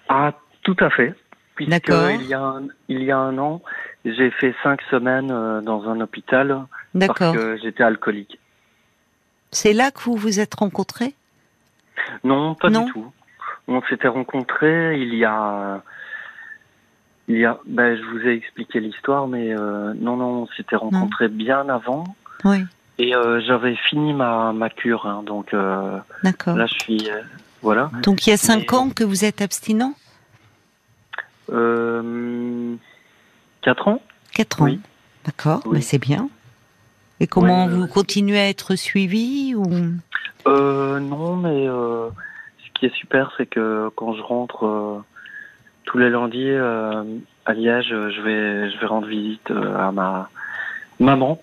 Ah, 0.10 0.34
tout 0.64 0.76
à 0.80 0.90
fait. 0.90 1.14
Puisque 1.56 1.70
D'accord. 1.70 2.10
il 2.20 2.26
y 2.28 2.34
a 2.34 2.42
un, 2.42 2.64
il 2.90 3.04
y 3.04 3.12
a 3.12 3.18
un 3.18 3.38
an, 3.38 3.62
j'ai 4.06 4.32
fait 4.32 4.54
cinq 4.64 4.82
semaines 4.92 5.32
euh, 5.32 5.62
dans 5.62 5.90
un 5.90 6.00
hôpital 6.02 6.48
parce 6.48 6.68
D'accord. 7.08 7.34
que 7.34 7.58
j'étais 7.62 7.84
alcoolique. 7.84 8.40
C'est 9.52 9.74
là 9.74 9.92
que 9.92 10.02
vous 10.02 10.16
vous 10.16 10.40
êtes 10.40 10.56
rencontrés? 10.56 11.14
Non, 12.24 12.56
pas 12.56 12.70
Non. 12.70 12.86
du 12.86 12.92
tout. 12.92 13.12
On 13.68 13.82
s'était 13.84 14.08
rencontrés 14.10 15.00
il 15.00 15.14
y 15.16 15.24
a, 15.24 15.82
il 17.28 17.38
y 17.38 17.46
a, 17.46 17.58
ben, 17.66 17.96
je 17.98 18.04
vous 18.04 18.20
ai 18.28 18.34
expliqué 18.34 18.80
l'histoire, 18.80 19.28
mais 19.28 19.56
euh, 19.58 19.94
non, 19.94 20.18
non, 20.18 20.26
on 20.44 20.48
s'était 20.48 20.76
rencontrés 20.76 21.30
bien 21.30 21.70
avant. 21.70 22.04
Oui. 22.44 22.66
Et 22.98 23.16
euh, 23.16 23.40
j'avais 23.42 23.76
fini 23.90 24.14
ma, 24.14 24.52
ma 24.54 24.70
cure, 24.70 25.06
hein, 25.08 25.24
donc 25.26 25.54
euh, 25.54 25.98
D'accord. 26.24 26.58
là 26.58 26.66
je 26.66 26.74
suis, 26.74 27.10
voilà. 27.62 27.90
Donc 28.04 28.28
il 28.28 28.32
y 28.32 28.34
a 28.34 28.38
cinq 28.38 28.72
Mais- 28.72 28.78
ans 28.78 28.90
que 28.90 29.04
vous 29.04 29.24
êtes 29.24 29.42
abstinent? 29.42 29.94
Quatre 33.63 33.88
ans. 33.88 34.01
Quatre 34.34 34.62
ans. 34.62 34.65
Oui. 34.65 34.79
D'accord, 35.25 35.62
Oui. 35.65 35.72
mais 35.75 35.82
c'est 35.82 36.00
bien. 36.00 36.29
Et 37.20 37.27
comment 37.27 37.65
Oui, 37.65 37.72
vous 37.74 37.84
euh, 37.84 37.88
continuez 37.88 38.39
à 38.39 38.50
être 38.50 38.75
suivi 38.75 39.55
ou? 39.55 39.63
Euh, 40.48 41.00
non, 41.00 41.38
mais 41.38 41.67
euh, 41.67 42.10
ce 42.65 42.72
qui 42.79 42.86
est 42.88 42.96
super, 42.96 43.32
c'est 43.38 43.46
que 43.46 43.89
quand 43.96 44.13
je 44.15 44.22
rentre 44.22 44.65
euh, 44.65 45.00
tous 45.86 45.98
les 45.98 46.10
lundis 46.10 46.50
à 46.50 47.53
Liège, 47.53 47.88
je 47.89 48.22
vais 48.22 48.72
je 48.72 48.79
vais 48.79 48.86
rendre 48.86 49.08
visite 49.08 49.50
à 49.51 49.91
ma 49.91 50.29
maman 51.00 51.41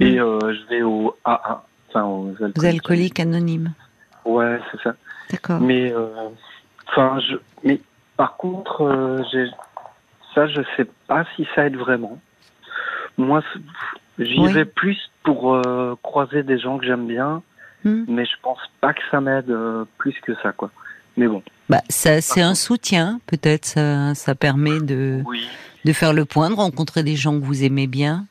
et 0.00 0.18
euh, 0.20 0.38
je 0.40 0.68
vais 0.68 0.82
au 0.82 1.14
AA, 1.24 1.64
enfin 1.88 2.04
aux 2.04 2.28
alcooliques. 2.30 2.56
vous 2.58 2.64
alcoolique 2.66 3.20
anonyme 3.20 3.72
Ouais, 4.24 4.58
c'est 4.70 4.80
ça. 4.82 4.94
D'accord. 5.30 5.60
Mais 5.60 5.92
enfin, 6.88 7.18
je 7.20 7.36
mais 7.64 7.80
par 8.16 8.36
contre, 8.36 9.22
j'ai 9.32 9.46
ça, 10.34 10.46
je 10.46 10.60
sais 10.76 10.86
pas 11.06 11.24
si 11.36 11.46
ça 11.54 11.66
aide 11.66 11.76
vraiment. 11.76 12.18
Moi, 13.18 13.42
j'y 14.18 14.38
Oui. 14.40 14.52
vais 14.52 14.64
plus 14.64 14.98
pour 15.22 15.54
euh, 15.54 15.94
croiser 16.02 16.42
des 16.42 16.58
gens 16.58 16.78
que 16.78 16.86
j'aime 16.86 17.06
bien 17.06 17.42
Hmm. 17.84 18.04
mais 18.06 18.24
je 18.24 18.34
pense 18.42 18.60
pas 18.80 18.94
que 18.94 19.00
ça 19.10 19.20
m'aide 19.20 19.50
euh, 19.50 19.84
plus 19.98 20.14
que 20.22 20.32
ça, 20.40 20.52
quoi. 20.52 20.70
Mais 21.16 21.26
bon. 21.26 21.42
Bah, 21.68 21.80
ça, 21.88 22.20
c'est 22.20 22.40
un 22.40 22.54
soutien, 22.54 23.20
peut-être. 23.26 23.64
Ça, 23.64 24.14
ça 24.14 24.36
permet 24.36 24.78
de, 24.80 25.20
Oui. 25.26 25.48
de 25.84 25.92
faire 25.92 26.12
le 26.12 26.24
point, 26.24 26.48
de 26.50 26.54
rencontrer 26.54 27.02
des 27.02 27.16
gens 27.16 27.38
que 27.40 27.44
vous 27.44 27.64
aimez 27.64 27.88
bien. 27.88 28.26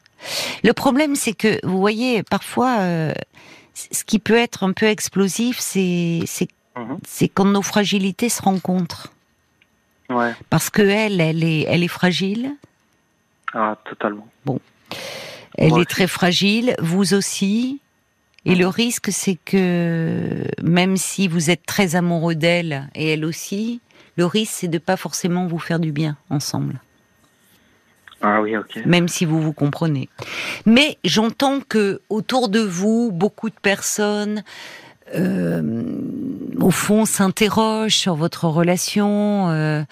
Le 0.63 0.71
problème, 0.71 1.15
c'est 1.15 1.33
que, 1.33 1.59
vous 1.67 1.79
voyez, 1.79 2.23
parfois, 2.23 2.77
euh, 2.79 3.11
ce 3.73 4.05
qui 4.05 4.19
peut 4.19 4.37
être 4.37 4.63
un 4.63 4.71
peu 4.71 4.85
explosif, 4.85 5.57
c'est, 5.59 6.21
c'est, 6.27 6.47
Mhm. 6.77 6.99
c'est 7.05 7.27
quand 7.27 7.43
nos 7.43 7.61
fragilités 7.61 8.29
se 8.29 8.41
rencontrent. 8.41 9.09
Ouais. 10.11 10.33
Parce 10.49 10.69
que 10.69 10.81
elle, 10.81 11.21
elle 11.21 11.43
est, 11.43 11.61
elle 11.67 11.83
est 11.83 11.87
fragile. 11.87 12.51
Ah, 13.53 13.77
totalement. 13.89 14.27
Elle 15.57 15.69
Moi 15.69 15.79
est 15.79 15.81
aussi. 15.81 15.87
très 15.87 16.07
fragile, 16.07 16.75
vous 16.79 17.13
aussi. 17.13 17.79
Et 18.45 18.55
le 18.55 18.67
risque, 18.67 19.09
c'est 19.11 19.37
que 19.43 20.45
même 20.63 20.97
si 20.97 21.27
vous 21.27 21.49
êtes 21.51 21.65
très 21.65 21.95
amoureux 21.95 22.35
d'elle 22.35 22.89
et 22.95 23.13
elle 23.13 23.25
aussi, 23.25 23.81
le 24.17 24.25
risque, 24.25 24.53
c'est 24.55 24.67
de 24.67 24.77
pas 24.79 24.97
forcément 24.97 25.45
vous 25.45 25.59
faire 25.59 25.79
du 25.79 25.91
bien 25.91 26.17
ensemble, 26.29 26.79
Ah 28.21 28.41
oui, 28.41 28.57
ok. 28.57 28.79
même 28.85 29.07
si 29.09 29.25
vous 29.25 29.41
vous 29.41 29.53
comprenez. 29.53 30.09
Mais 30.65 30.97
j'entends 31.03 31.59
que 31.59 32.01
autour 32.09 32.49
de 32.49 32.59
vous, 32.61 33.11
beaucoup 33.11 33.49
de 33.49 33.55
personnes, 33.61 34.43
euh, 35.13 35.93
au 36.61 36.71
fond, 36.71 37.05
s'interrogent 37.05 37.95
sur 37.95 38.15
votre 38.15 38.45
relation 38.45 39.49
euh, 39.49 39.83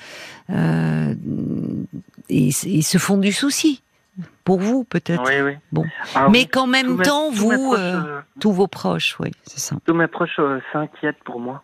euh, 0.50 1.14
et, 2.30 2.48
et 2.66 2.82
se 2.82 2.98
font 2.98 3.18
du 3.18 3.32
souci 3.32 3.82
pour 4.44 4.60
vous, 4.60 4.84
peut-être. 4.84 5.24
Oui, 5.26 5.42
oui. 5.42 5.58
Bon. 5.72 5.86
Ah 6.16 6.28
Mais 6.30 6.40
oui. 6.40 6.48
qu'en 6.48 6.68
même 6.68 7.02
temps, 7.02 7.30
mes 7.32 7.38
vous, 7.38 7.50
proches, 7.50 7.80
euh, 7.80 8.02
euh, 8.06 8.22
tous 8.40 8.52
vos 8.52 8.68
proches, 8.68 9.16
oui, 9.20 9.32
c'est 9.44 9.60
ça. 9.60 9.76
tous 9.86 9.94
mes 9.94 10.08
proches 10.08 10.40
s'inquiètent 10.74 11.24
pour 11.24 11.40
moi. 11.40 11.64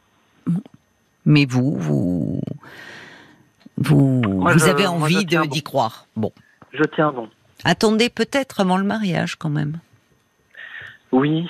Mais 1.25 1.45
vous, 1.45 1.75
vous, 1.77 2.41
vous, 3.77 4.21
Moi, 4.21 4.53
vous 4.53 4.59
je- 4.59 4.65
avez 4.65 4.85
envie 4.87 5.25
d'y 5.25 5.35
bon. 5.37 5.47
croire. 5.63 6.05
Bon, 6.15 6.31
Je 6.71 6.83
tiens 6.95 7.11
bon. 7.11 7.29
attendez 7.63 8.09
peut-être 8.09 8.59
avant 8.61 8.77
le 8.77 8.83
mariage 8.83 9.35
quand 9.35 9.49
même. 9.49 9.79
Oui. 11.11 11.47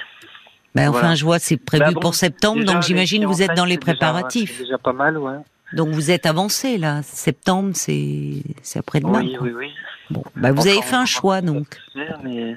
Ben, 0.75 0.89
enfin, 0.89 1.15
je 1.15 1.23
vois, 1.23 1.39
c'est 1.39 1.57
prévu 1.57 1.83
Bah 1.85 1.91
bon, 1.91 1.99
pour 2.01 2.15
septembre, 2.15 2.59
Déjà, 2.61 2.73
donc 2.73 2.83
j'imagine 2.83 3.21
que 3.23 3.27
vous 3.27 3.41
êtes 3.41 3.55
dans 3.55 3.65
les 3.65 3.77
déjà- 3.77 3.93
préparatifs. 3.93 4.59
Déjà 4.59 4.77
pas 4.77 4.91
mal, 4.93 5.17
ouais. 5.17 5.37
Donc 5.73 5.89
vous 5.89 6.11
êtes 6.11 6.25
avancé 6.25 6.77
là. 6.77 7.01
Septembre, 7.03 7.71
c'est 7.73 8.43
c'est 8.61 8.79
après-demain. 8.79 9.21
Oui, 9.21 9.37
oui, 9.41 9.51
oui. 9.55 9.71
Bon, 10.09 10.23
ben, 10.35 10.51
vous 10.51 10.67
avez 10.67 10.81
fait 10.81 10.95
un 10.95 11.05
choix 11.05 11.41
donc. 11.41 11.79
Mais, 12.23 12.55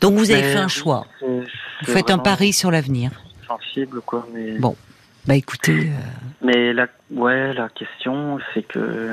Donc 0.00 0.14
vous 0.14 0.30
avez 0.30 0.42
mais 0.42 0.52
fait 0.52 0.58
un 0.58 0.68
choix. 0.68 1.06
Vous 1.20 1.44
faites 1.84 2.10
un 2.10 2.18
pari 2.18 2.52
sur 2.52 2.70
l'avenir. 2.70 3.10
Sensible, 3.46 4.00
quoi. 4.00 4.26
Mais 4.32 4.58
Bon. 4.58 4.76
Bah 5.26 5.34
écoutez. 5.34 5.90
Mais 6.42 6.72
la, 6.72 6.86
ouais, 7.10 7.52
la 7.52 7.68
question, 7.68 8.38
c'est 8.54 8.62
que. 8.62 9.12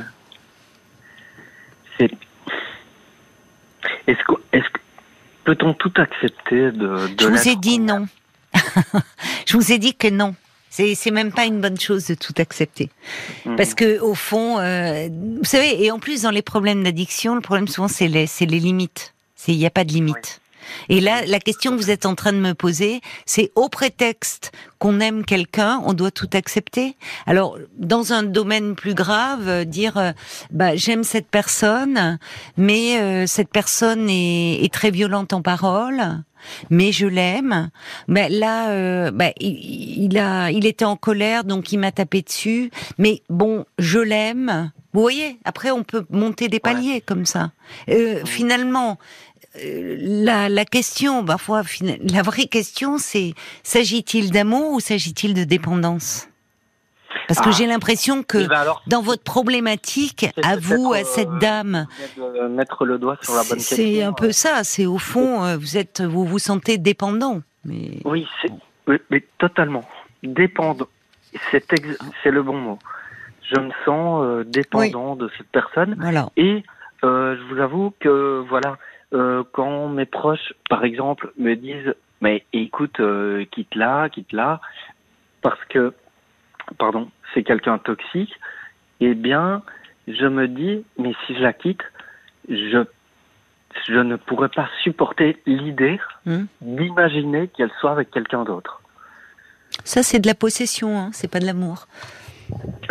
C'est. 1.98 2.10
Est-ce 4.08 4.24
que. 4.24 4.34
Est-ce 4.54 4.70
que. 4.70 4.80
Peut-on 5.44 5.74
tout 5.74 5.92
accepter 5.98 6.72
de. 6.72 7.08
de 7.08 7.16
Je 7.20 7.28
vous 7.28 7.50
ai 7.50 7.56
dit 7.56 7.80
non. 7.80 8.08
Je 9.46 9.58
vous 9.58 9.72
ai 9.72 9.78
dit 9.78 9.96
que 9.96 10.08
non. 10.08 10.36
C'est 10.70 11.12
même 11.12 11.32
pas 11.32 11.46
une 11.46 11.62
bonne 11.62 11.80
chose 11.80 12.08
de 12.08 12.16
tout 12.16 12.34
accepter. 12.40 12.90
Mhm. 13.46 13.56
Parce 13.58 13.76
que 13.76 14.00
au 14.00 14.16
fond, 14.16 14.58
euh, 14.58 15.08
vous 15.12 15.44
savez, 15.44 15.84
et 15.84 15.92
en 15.92 16.00
plus 16.00 16.24
dans 16.24 16.32
les 16.32 16.42
problèmes 16.42 16.84
d'addiction, 16.84 17.36
le 17.36 17.42
problème 17.42 17.68
souvent 17.68 17.88
c'est 17.88 18.08
les 18.08 18.26
c'est 18.26 18.48
les 18.48 18.60
limites. 18.60 19.14
C'est 19.36 19.52
il 19.52 19.60
n'y 19.60 19.68
a 19.68 19.70
pas 19.70 19.84
de 19.84 19.92
limite. 19.92 20.42
Et 20.90 21.00
là, 21.00 21.26
la 21.26 21.40
question 21.40 21.72
que 21.72 21.78
vous 21.78 21.92
êtes 21.92 22.06
en 22.06 22.16
train 22.16 22.34
de 22.34 22.40
me 22.40 22.54
poser, 22.54 23.02
c'est 23.26 23.52
au 23.56 23.70
prétexte 23.70 24.52
qu'on 24.80 25.00
aime 25.00 25.24
quelqu'un, 25.24 25.82
on 25.86 25.94
doit 25.94 26.12
tout 26.12 26.30
accepter. 26.34 26.98
Alors, 27.26 27.58
dans 27.78 28.14
un 28.14 28.24
domaine 28.24 28.76
plus 28.76 28.94
grave, 28.94 29.48
euh, 29.48 29.64
dire, 29.64 29.98
euh, 29.98 30.12
bah, 30.52 30.76
j'aime 30.76 31.04
cette 31.04 31.28
personne, 31.28 32.20
mais 32.58 33.00
euh, 33.00 33.26
cette 33.28 33.50
personne 33.50 34.10
est, 34.10 34.64
est 34.64 34.74
très 34.74 34.92
violente 34.92 35.34
en 35.34 35.42
parole, 35.42 36.24
mais 36.70 36.92
je 36.92 37.08
l'aime. 37.08 37.70
Mais 38.08 38.30
là, 38.30 38.70
euh, 38.70 39.12
bah, 39.12 39.32
il, 39.40 40.04
il 40.06 40.18
a, 40.18 40.52
il 40.52 40.66
était 40.66 40.86
en 40.86 40.96
colère, 40.96 41.44
donc 41.44 41.72
il 41.72 41.78
m'a 41.80 41.92
tapé 41.92 42.22
dessus. 42.22 42.72
Mais 42.98 43.22
bon, 43.30 43.66
je 43.80 44.00
l'aime. 44.00 44.72
Vous 44.94 45.02
voyez, 45.02 45.40
après 45.44 45.72
on 45.72 45.84
peut 45.84 46.06
monter 46.12 46.50
des 46.50 46.60
paliers 46.60 47.02
comme 47.02 47.26
ça. 47.26 47.52
Euh, 47.90 48.22
Finalement, 48.26 49.00
euh, 49.64 49.98
la, 50.00 50.50
la 50.50 50.66
question, 50.66 51.26
parfois, 51.26 51.64
la 51.82 52.22
vraie 52.22 52.46
question, 52.46 52.98
c'est 52.98 53.34
s'agit-il 53.64 54.32
d'amour 54.32 54.72
ou 54.74 54.80
s'agit-il 54.80 55.34
de 55.34 55.44
dépendance? 55.44 56.28
Parce 57.28 57.40
que 57.40 57.50
Ah. 57.50 57.52
j'ai 57.52 57.66
l'impression 57.68 58.24
que 58.24 58.40
Eh 58.40 58.48
ben 58.48 58.56
alors, 58.60 58.82
dans 58.88 59.02
votre 59.02 59.24
problématique, 59.24 60.26
à 60.44 60.58
vous, 60.58 60.92
à 60.94 60.98
peut-être, 60.98 61.08
cette 61.08 61.30
euh, 61.30 61.40
dame, 61.40 61.86
vous 62.18 62.28
venez 62.28 62.40
de 62.42 62.48
mettre 62.48 62.86
le 62.86 62.98
doigt 62.98 63.18
sur 63.22 63.34
la 63.36 63.44
bonne 63.44 63.60
c'est 63.60 64.02
un 64.04 64.14
peu 64.14 64.28
euh. 64.28 64.32
ça. 64.32 64.64
C'est 64.64 64.86
au 64.86 64.98
fond, 64.98 65.44
euh, 65.44 65.58
vous 65.58 65.78
êtes, 65.78 66.02
vous 66.02 66.26
vous 66.26 66.40
sentez 66.40 66.78
dépendant. 66.78 67.42
Mais 67.66 68.00
Oui, 68.06 68.28
mais 69.10 69.24
totalement. 69.38 69.84
Dépendre. 70.24 70.88
C'est, 71.52 71.72
ex- 71.74 71.98
le 72.26 72.44
bon 72.44 72.58
mot. 72.58 72.80
Je 73.54 73.60
me 73.60 73.72
sens 73.86 74.24
euh, 74.24 74.44
dépendant 74.44 75.16
de 75.16 75.30
cette 75.38 75.48
personne. 75.48 75.96
voilà. 76.00 76.30
Et 76.38 76.64
euh, 77.04 77.36
je 77.38 77.54
vous 77.54 77.60
avoue 77.62 77.94
que 78.00 78.44
voilà, 78.50 78.78
euh, 79.14 79.44
quand 79.52 79.90
mes 79.90 80.06
proches, 80.06 80.54
par 80.70 80.84
exemple, 80.84 81.32
me 81.38 81.56
disent 81.56 81.94
mais 82.22 82.46
écoute, 82.54 83.00
euh, 83.02 83.44
quitte 83.52 83.76
là, 83.76 84.08
quitte 84.10 84.32
là, 84.32 84.62
parce 85.42 85.60
que 85.70 85.94
pardon, 86.78 87.10
c'est 87.34 87.44
quelqu'un 87.44 87.78
toxique, 87.78 88.34
eh 89.00 89.14
bien, 89.14 89.64
je 90.08 90.26
me 90.26 90.48
dis 90.48 90.84
mais 90.98 91.14
si 91.26 91.36
je 91.36 91.42
la 91.42 91.54
quitte, 91.54 91.82
je 92.50 92.84
je 93.88 94.00
ne 94.00 94.16
pourrais 94.18 94.50
pas 94.50 94.70
supporter 94.84 95.42
l'idée 95.46 96.00
Hmm. 96.26 96.46
d'imaginer 96.62 97.50
qu'elle 97.50 97.72
soit 97.82 97.92
avec 97.92 98.10
quelqu'un 98.10 98.46
d'autre. 98.46 98.82
Ça, 99.84 100.04
c'est 100.04 100.20
de 100.20 100.28
la 100.28 100.36
possession, 100.36 100.98
hein, 100.98 101.10
c'est 101.12 101.30
pas 101.30 101.40
de 101.40 101.46
l'amour. 101.46 101.88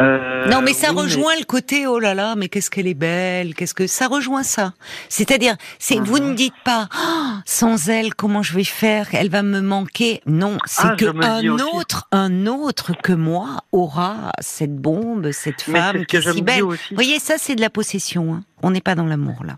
Euh, 0.00 0.46
non, 0.48 0.62
mais 0.62 0.72
ça 0.72 0.92
oui, 0.92 1.02
rejoint 1.02 1.34
le 1.38 1.44
côté 1.44 1.86
oh 1.86 1.98
là 1.98 2.14
là, 2.14 2.34
mais 2.36 2.48
qu'est-ce 2.48 2.70
qu'elle 2.70 2.86
est 2.86 2.94
belle, 2.94 3.54
qu'est-ce 3.54 3.74
que 3.74 3.86
ça 3.86 4.06
rejoint 4.08 4.42
ça. 4.42 4.72
C'est-à-dire, 5.08 5.56
c'est 5.78 5.98
vous 6.00 6.18
Mhm. 6.18 6.30
ne 6.30 6.34
dites 6.34 6.54
pas 6.64 6.88
Ah, 6.92 7.40
sans 7.44 7.88
elle 7.88 8.14
comment 8.14 8.42
je 8.42 8.54
vais 8.54 8.64
faire, 8.64 9.08
elle 9.12 9.28
va 9.30 9.42
me 9.42 9.60
manquer. 9.60 10.20
Non, 10.26 10.56
c'est 10.64 10.88
Ah, 10.88 10.96
que 10.96 11.04
un 11.24 11.48
aussi. 11.54 11.64
autre, 11.76 12.08
un 12.12 12.46
autre 12.46 12.92
que 13.00 13.12
moi 13.12 13.58
aura 13.72 14.32
cette 14.40 14.76
bombe, 14.76 15.30
cette 15.32 15.68
Mais 15.68 15.78
femme 15.78 15.96
ce 15.98 16.04
qui 16.04 16.06
que 16.06 16.28
est 16.28 16.32
si 16.32 16.42
belle. 16.42 16.62
Vous 16.62 16.76
voyez, 16.92 17.18
ça 17.18 17.34
c'est 17.38 17.54
de 17.54 17.60
la 17.60 17.70
possession. 17.70 18.34
Hein. 18.34 18.42
On 18.62 18.70
n'est 18.70 18.80
pas 18.80 18.94
dans 18.94 19.06
l'amour 19.06 19.44
là. 19.44 19.56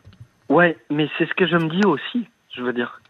Ouais, 0.49 0.76
mais 0.90 1.08
c'est 1.18 1.26
ce 1.28 1.34
que 1.34 1.46
je 1.46 1.56
me 1.56 1.68
dis 1.70 1.87
aussi, 1.87 2.26
je 2.54 2.62
veux 2.62 2.73
dire. 2.73 3.00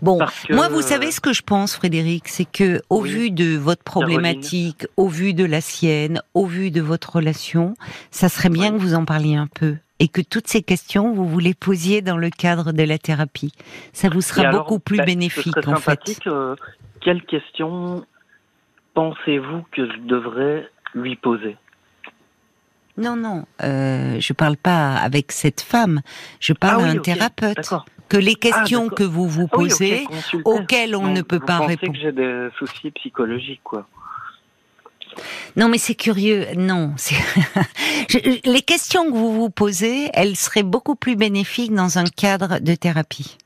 Bon, 0.00 0.18
que- 0.18 0.54
moi, 0.54 0.68
vous 0.68 0.82
savez 0.82 1.10
ce 1.10 1.20
que 1.20 1.32
je 1.32 1.42
pense, 1.42 1.74
Frédéric, 1.76 2.28
c'est 2.28 2.44
que 2.44 2.80
au 2.90 3.02
Oui. 3.02 3.10
vu 3.10 3.30
de 3.30 3.56
votre 3.56 3.82
problématique, 3.82 4.86
au 4.96 5.08
vu 5.08 5.34
de 5.34 5.44
la 5.44 5.60
sienne, 5.60 6.20
au 6.34 6.46
vu 6.46 6.70
de 6.70 6.80
votre 6.80 7.16
relation, 7.16 7.74
ça 8.10 8.28
serait 8.28 8.48
bien 8.48 8.72
Oui. 8.72 8.78
que 8.78 8.82
vous 8.82 8.94
en 8.94 9.04
parliez 9.04 9.36
un 9.36 9.46
peu 9.48 9.76
et 9.98 10.08
que 10.08 10.20
toutes 10.20 10.48
ces 10.48 10.62
questions 10.62 11.12
vous 11.12 11.28
vous 11.28 11.38
les 11.38 11.54
posiez 11.54 12.02
dans 12.02 12.16
le 12.16 12.30
cadre 12.30 12.72
de 12.72 12.82
la 12.82 12.98
thérapie. 12.98 13.52
Ça 13.92 14.08
vous 14.08 14.20
sera 14.20 14.42
alors, 14.48 14.62
beaucoup 14.64 14.78
plus 14.80 14.96
bah, 14.98 15.04
ce 15.04 15.06
bénéfique 15.06 15.68
en 15.68 15.76
fait. 15.76 16.20
euh, 16.26 16.56
quelle 17.00 17.22
question 17.22 18.04
pensez-vous 18.94 19.62
que 19.72 19.86
je 19.86 19.96
devrais 20.06 20.68
lui 20.94 21.16
poser? 21.16 21.56
Non, 22.98 23.16
non, 23.16 23.46
euh, 23.62 24.20
je 24.20 24.32
parle 24.34 24.56
pas 24.58 24.96
avec 24.96 25.32
cette 25.32 25.62
femme. 25.62 26.02
Je 26.40 26.52
parle 26.52 26.82
Ah 26.84 26.88
à 26.88 26.90
un 26.90 26.98
thérapeute. 26.98 27.70
Que 28.12 28.18
les 28.18 28.34
questions 28.34 28.82
d'accord. 28.84 28.98
que 28.98 29.02
vous 29.04 29.26
vous 29.26 29.48
Ah 29.50 29.56
oui, 29.56 29.68
posez, 29.70 30.06
auxquelles 30.44 30.94
on 30.94 31.06
ne 31.06 31.22
peut 31.22 31.38
vous 31.38 31.46
pas 31.46 31.58
pensez 31.58 31.68
répondre. 31.70 31.92
que 31.94 31.98
j'ai 31.98 32.12
des 32.12 32.48
soucis 32.58 32.90
psychologiques, 32.90 33.62
quoi. 33.64 33.86
Non, 35.56 35.68
mais 35.70 35.78
c'est 35.78 35.94
curieux. 35.94 36.46
Non, 36.56 36.94
les 38.44 38.60
questions 38.60 39.04
que 39.06 39.16
vous 39.16 39.32
vous 39.32 39.48
posez, 39.48 40.10
elles 40.12 40.36
seraient 40.36 40.62
beaucoup 40.62 40.94
plus 40.94 41.16
bénéfiques 41.16 41.72
dans 41.74 41.98
un 41.98 42.04
cadre 42.04 42.58
de 42.60 42.74
thérapie. 42.74 43.38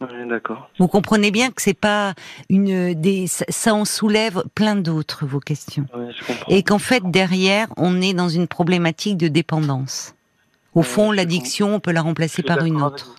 Oui, 0.00 0.08
d'accord. 0.28 0.70
Vous 0.78 0.88
comprenez 0.88 1.30
bien 1.30 1.50
que 1.50 1.60
c'est 1.60 1.78
pas 1.78 2.14
une 2.48 2.94
des 2.94 3.26
ça- 3.26 3.74
en 3.74 3.84
soulève 3.84 4.42
plein 4.54 4.76
d'autres 4.76 5.26
vos 5.26 5.40
questions 5.40 5.86
Oui, 5.94 6.06
je 6.18 6.26
comprends. 6.26 6.50
et 6.54 6.62
qu'en 6.62 6.78
fait 6.78 7.02
derrière 7.04 7.68
on 7.78 8.00
est 8.02 8.12
dans 8.14 8.28
une 8.30 8.46
problématique 8.46 9.16
de 9.18 9.28
dépendance. 9.28 10.14
Au 10.74 10.82
fond, 10.82 11.12
l'addiction, 11.12 11.74
on 11.76 11.80
peut 11.80 11.92
la 11.92 12.02
remplacer 12.02 12.42
par 12.42 12.62
une 12.64 12.82
autre. 12.82 13.14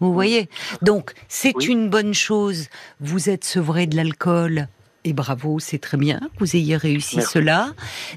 Vous 0.00 0.12
voyez 0.12 0.48
Donc, 0.82 1.12
c'est 1.28 1.54
Oui. 1.56 1.66
une 1.66 1.88
bonne 1.88 2.14
chose. 2.14 2.66
Vous 3.00 3.30
êtes 3.30 3.44
sevré 3.44 3.86
de 3.86 3.96
l'alcool. 3.96 4.68
Et 5.06 5.12
bravo, 5.12 5.60
c'est 5.60 5.78
très 5.78 5.96
bien 5.96 6.18
que 6.18 6.40
vous 6.40 6.56
ayez 6.56 6.76
réussi 6.76 7.16
Merci. 7.16 7.30
cela. 7.32 7.68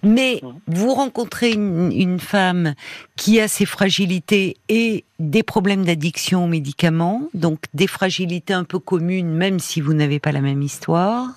Mais 0.04 0.42
Mhm. 0.42 0.54
vous 0.68 0.94
rencontrez 0.94 1.52
une, 1.52 1.92
une 1.94 2.20
femme 2.20 2.74
qui 3.16 3.40
a 3.40 3.48
ses 3.48 3.66
fragilités 3.66 4.58
et 4.70 5.04
des 5.20 5.44
problèmes 5.44 5.86
d'addiction 5.86 6.46
aux 6.46 6.48
médicaments, 6.48 7.22
donc 7.36 7.60
des 7.76 7.88
fragilités 7.88 8.54
un 8.54 8.64
peu 8.64 8.80
communes, 8.80 9.30
même 9.32 9.60
si 9.60 9.82
vous 9.82 9.94
n'avez 9.94 10.20
pas 10.20 10.32
la 10.32 10.42
même 10.42 10.62
histoire. 10.64 11.28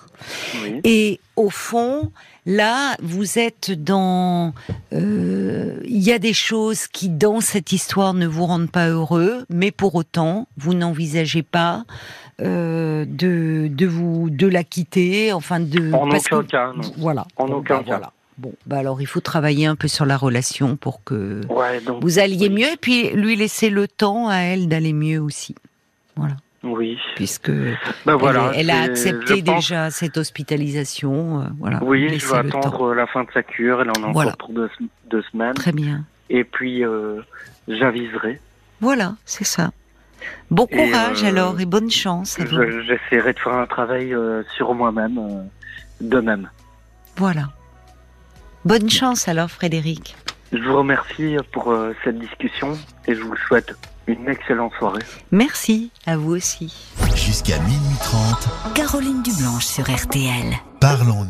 Oui. 0.63 0.79
Et 0.85 1.19
au 1.35 1.49
fond, 1.49 2.11
là, 2.45 2.95
vous 3.01 3.37
êtes 3.37 3.71
dans... 3.71 4.53
euh, 4.93 5.79
Il 5.85 5.99
y 6.01 6.11
a 6.13 6.19
des 6.19 6.33
choses 6.33 6.87
qui, 6.87 7.09
dans 7.09 7.41
cette 7.41 7.73
histoire, 7.73 8.13
ne 8.13 8.25
vous 8.25 8.45
rendent 8.45 8.71
pas 8.71 8.87
heureux, 8.87 9.45
mais 9.49 9.71
pour 9.71 9.95
autant, 9.95 10.47
vous 10.57 10.73
n'envisagez 10.73 11.43
pas 11.43 11.83
euh, 12.41 13.05
de, 13.07 13.67
de 13.69 13.85
vous 13.85 14.29
de 14.29 14.47
la 14.47 14.63
quitter, 14.63 15.31
enfin 15.33 15.59
de... 15.59 15.93
En 15.93 16.09
aucun 16.09 16.41
que- 16.41 16.47
cas, 16.47 16.71
non. 16.75 16.81
Voilà. 16.97 17.25
En 17.37 17.45
Bon, 17.47 17.53
aucun 17.55 17.77
bah, 17.77 17.83
cas. 17.83 17.85
Voilà. 17.87 18.11
Bon, 18.39 18.51
bah 18.65 18.77
alors 18.79 18.99
il 18.99 19.05
faut 19.05 19.19
travailler 19.21 19.67
un 19.67 19.75
peu 19.75 19.87
sur 19.87 20.05
la 20.05 20.17
relation 20.17 20.75
pour 20.75 21.03
que 21.03 21.41
Ouais, 21.49 21.79
donc, 21.81 22.01
vous 22.01 22.17
alliez 22.17 22.47
oui. 22.47 22.61
mieux 22.61 22.71
et 22.73 22.77
puis 22.81 23.09
lui 23.11 23.35
laisser 23.35 23.69
le 23.69 23.87
temps 23.87 24.27
à 24.27 24.37
elle 24.37 24.67
d'aller 24.67 24.91
mieux 24.93 25.19
aussi. 25.21 25.53
Voilà. 26.15 26.35
oui. 26.63 26.97
Puisque 27.15 27.51
Ben 27.51 28.15
voilà. 28.15 28.51
elle, 28.55 28.61
elle 28.61 28.69
a 28.71 28.81
accepté 28.81 29.43
pense- 29.43 29.55
déjà 29.57 29.91
cette 29.91 30.17
hospitalisation. 30.17 31.41
euh, 31.41 31.45
voilà. 31.59 31.79
Oui, 31.83 32.17
je 32.17 32.25
vais 32.27 32.37
attendre 32.37 32.95
la 32.95 33.05
fin 33.05 33.23
de 33.23 33.29
sa 33.33 33.43
cure. 33.43 33.81
Elle 33.81 33.89
en 33.91 34.09
a 34.09 34.11
Voilà. 34.11 34.31
encore 34.31 34.47
pour 34.47 34.55
deux, 34.55 34.69
deux 35.11 35.21
semaines. 35.31 35.53
Très 35.53 35.71
bien. 35.71 36.03
Et 36.31 36.43
puis, 36.43 36.83
euh, 36.83 37.21
j'aviserai. 37.67 38.39
Voilà, 38.81 39.15
c'est 39.25 39.43
ça. 39.45 39.69
Bon 40.51 40.67
Et, 40.71 40.75
courage 40.89 41.23
euh, 41.23 41.27
alors 41.27 41.59
et 41.59 41.65
bonne 41.65 41.89
chance 41.91 42.39
à 42.39 42.43
vous. 42.45 42.51
Je- 42.61 42.81
J'essaierai 42.81 43.33
de 43.33 43.39
faire 43.39 43.53
un 43.53 43.65
travail 43.67 44.13
euh, 44.13 44.43
sur 44.55 44.73
moi-même 44.73 45.17
euh, 45.17 45.43
de 46.01 46.19
même. 46.19 46.49
Voilà. 47.17 47.49
Bonne 48.65 48.89
chance 48.89 49.27
alors 49.27 49.49
Frédéric. 49.51 50.15
Je 50.51 50.59
vous 50.59 50.77
remercie 50.77 51.35
pour 51.51 51.71
euh, 51.71 51.93
cette 52.03 52.19
discussion 52.19 52.77
et 53.07 53.15
je 53.15 53.21
vous 53.21 53.35
souhaite 53.47 53.73
une 54.07 54.27
excellente 54.27 54.73
soirée. 54.77 55.01
Merci 55.31 55.91
à 56.05 56.17
vous 56.17 56.31
aussi. 56.35 56.91
Jusqu'à 57.15 57.57
minuit 57.59 57.97
30, 58.01 58.73
Caroline 58.75 59.23
Dublanche 59.23 59.65
sur 59.65 59.83
RTL. 59.85 60.53
parlons-nous. 60.79 61.27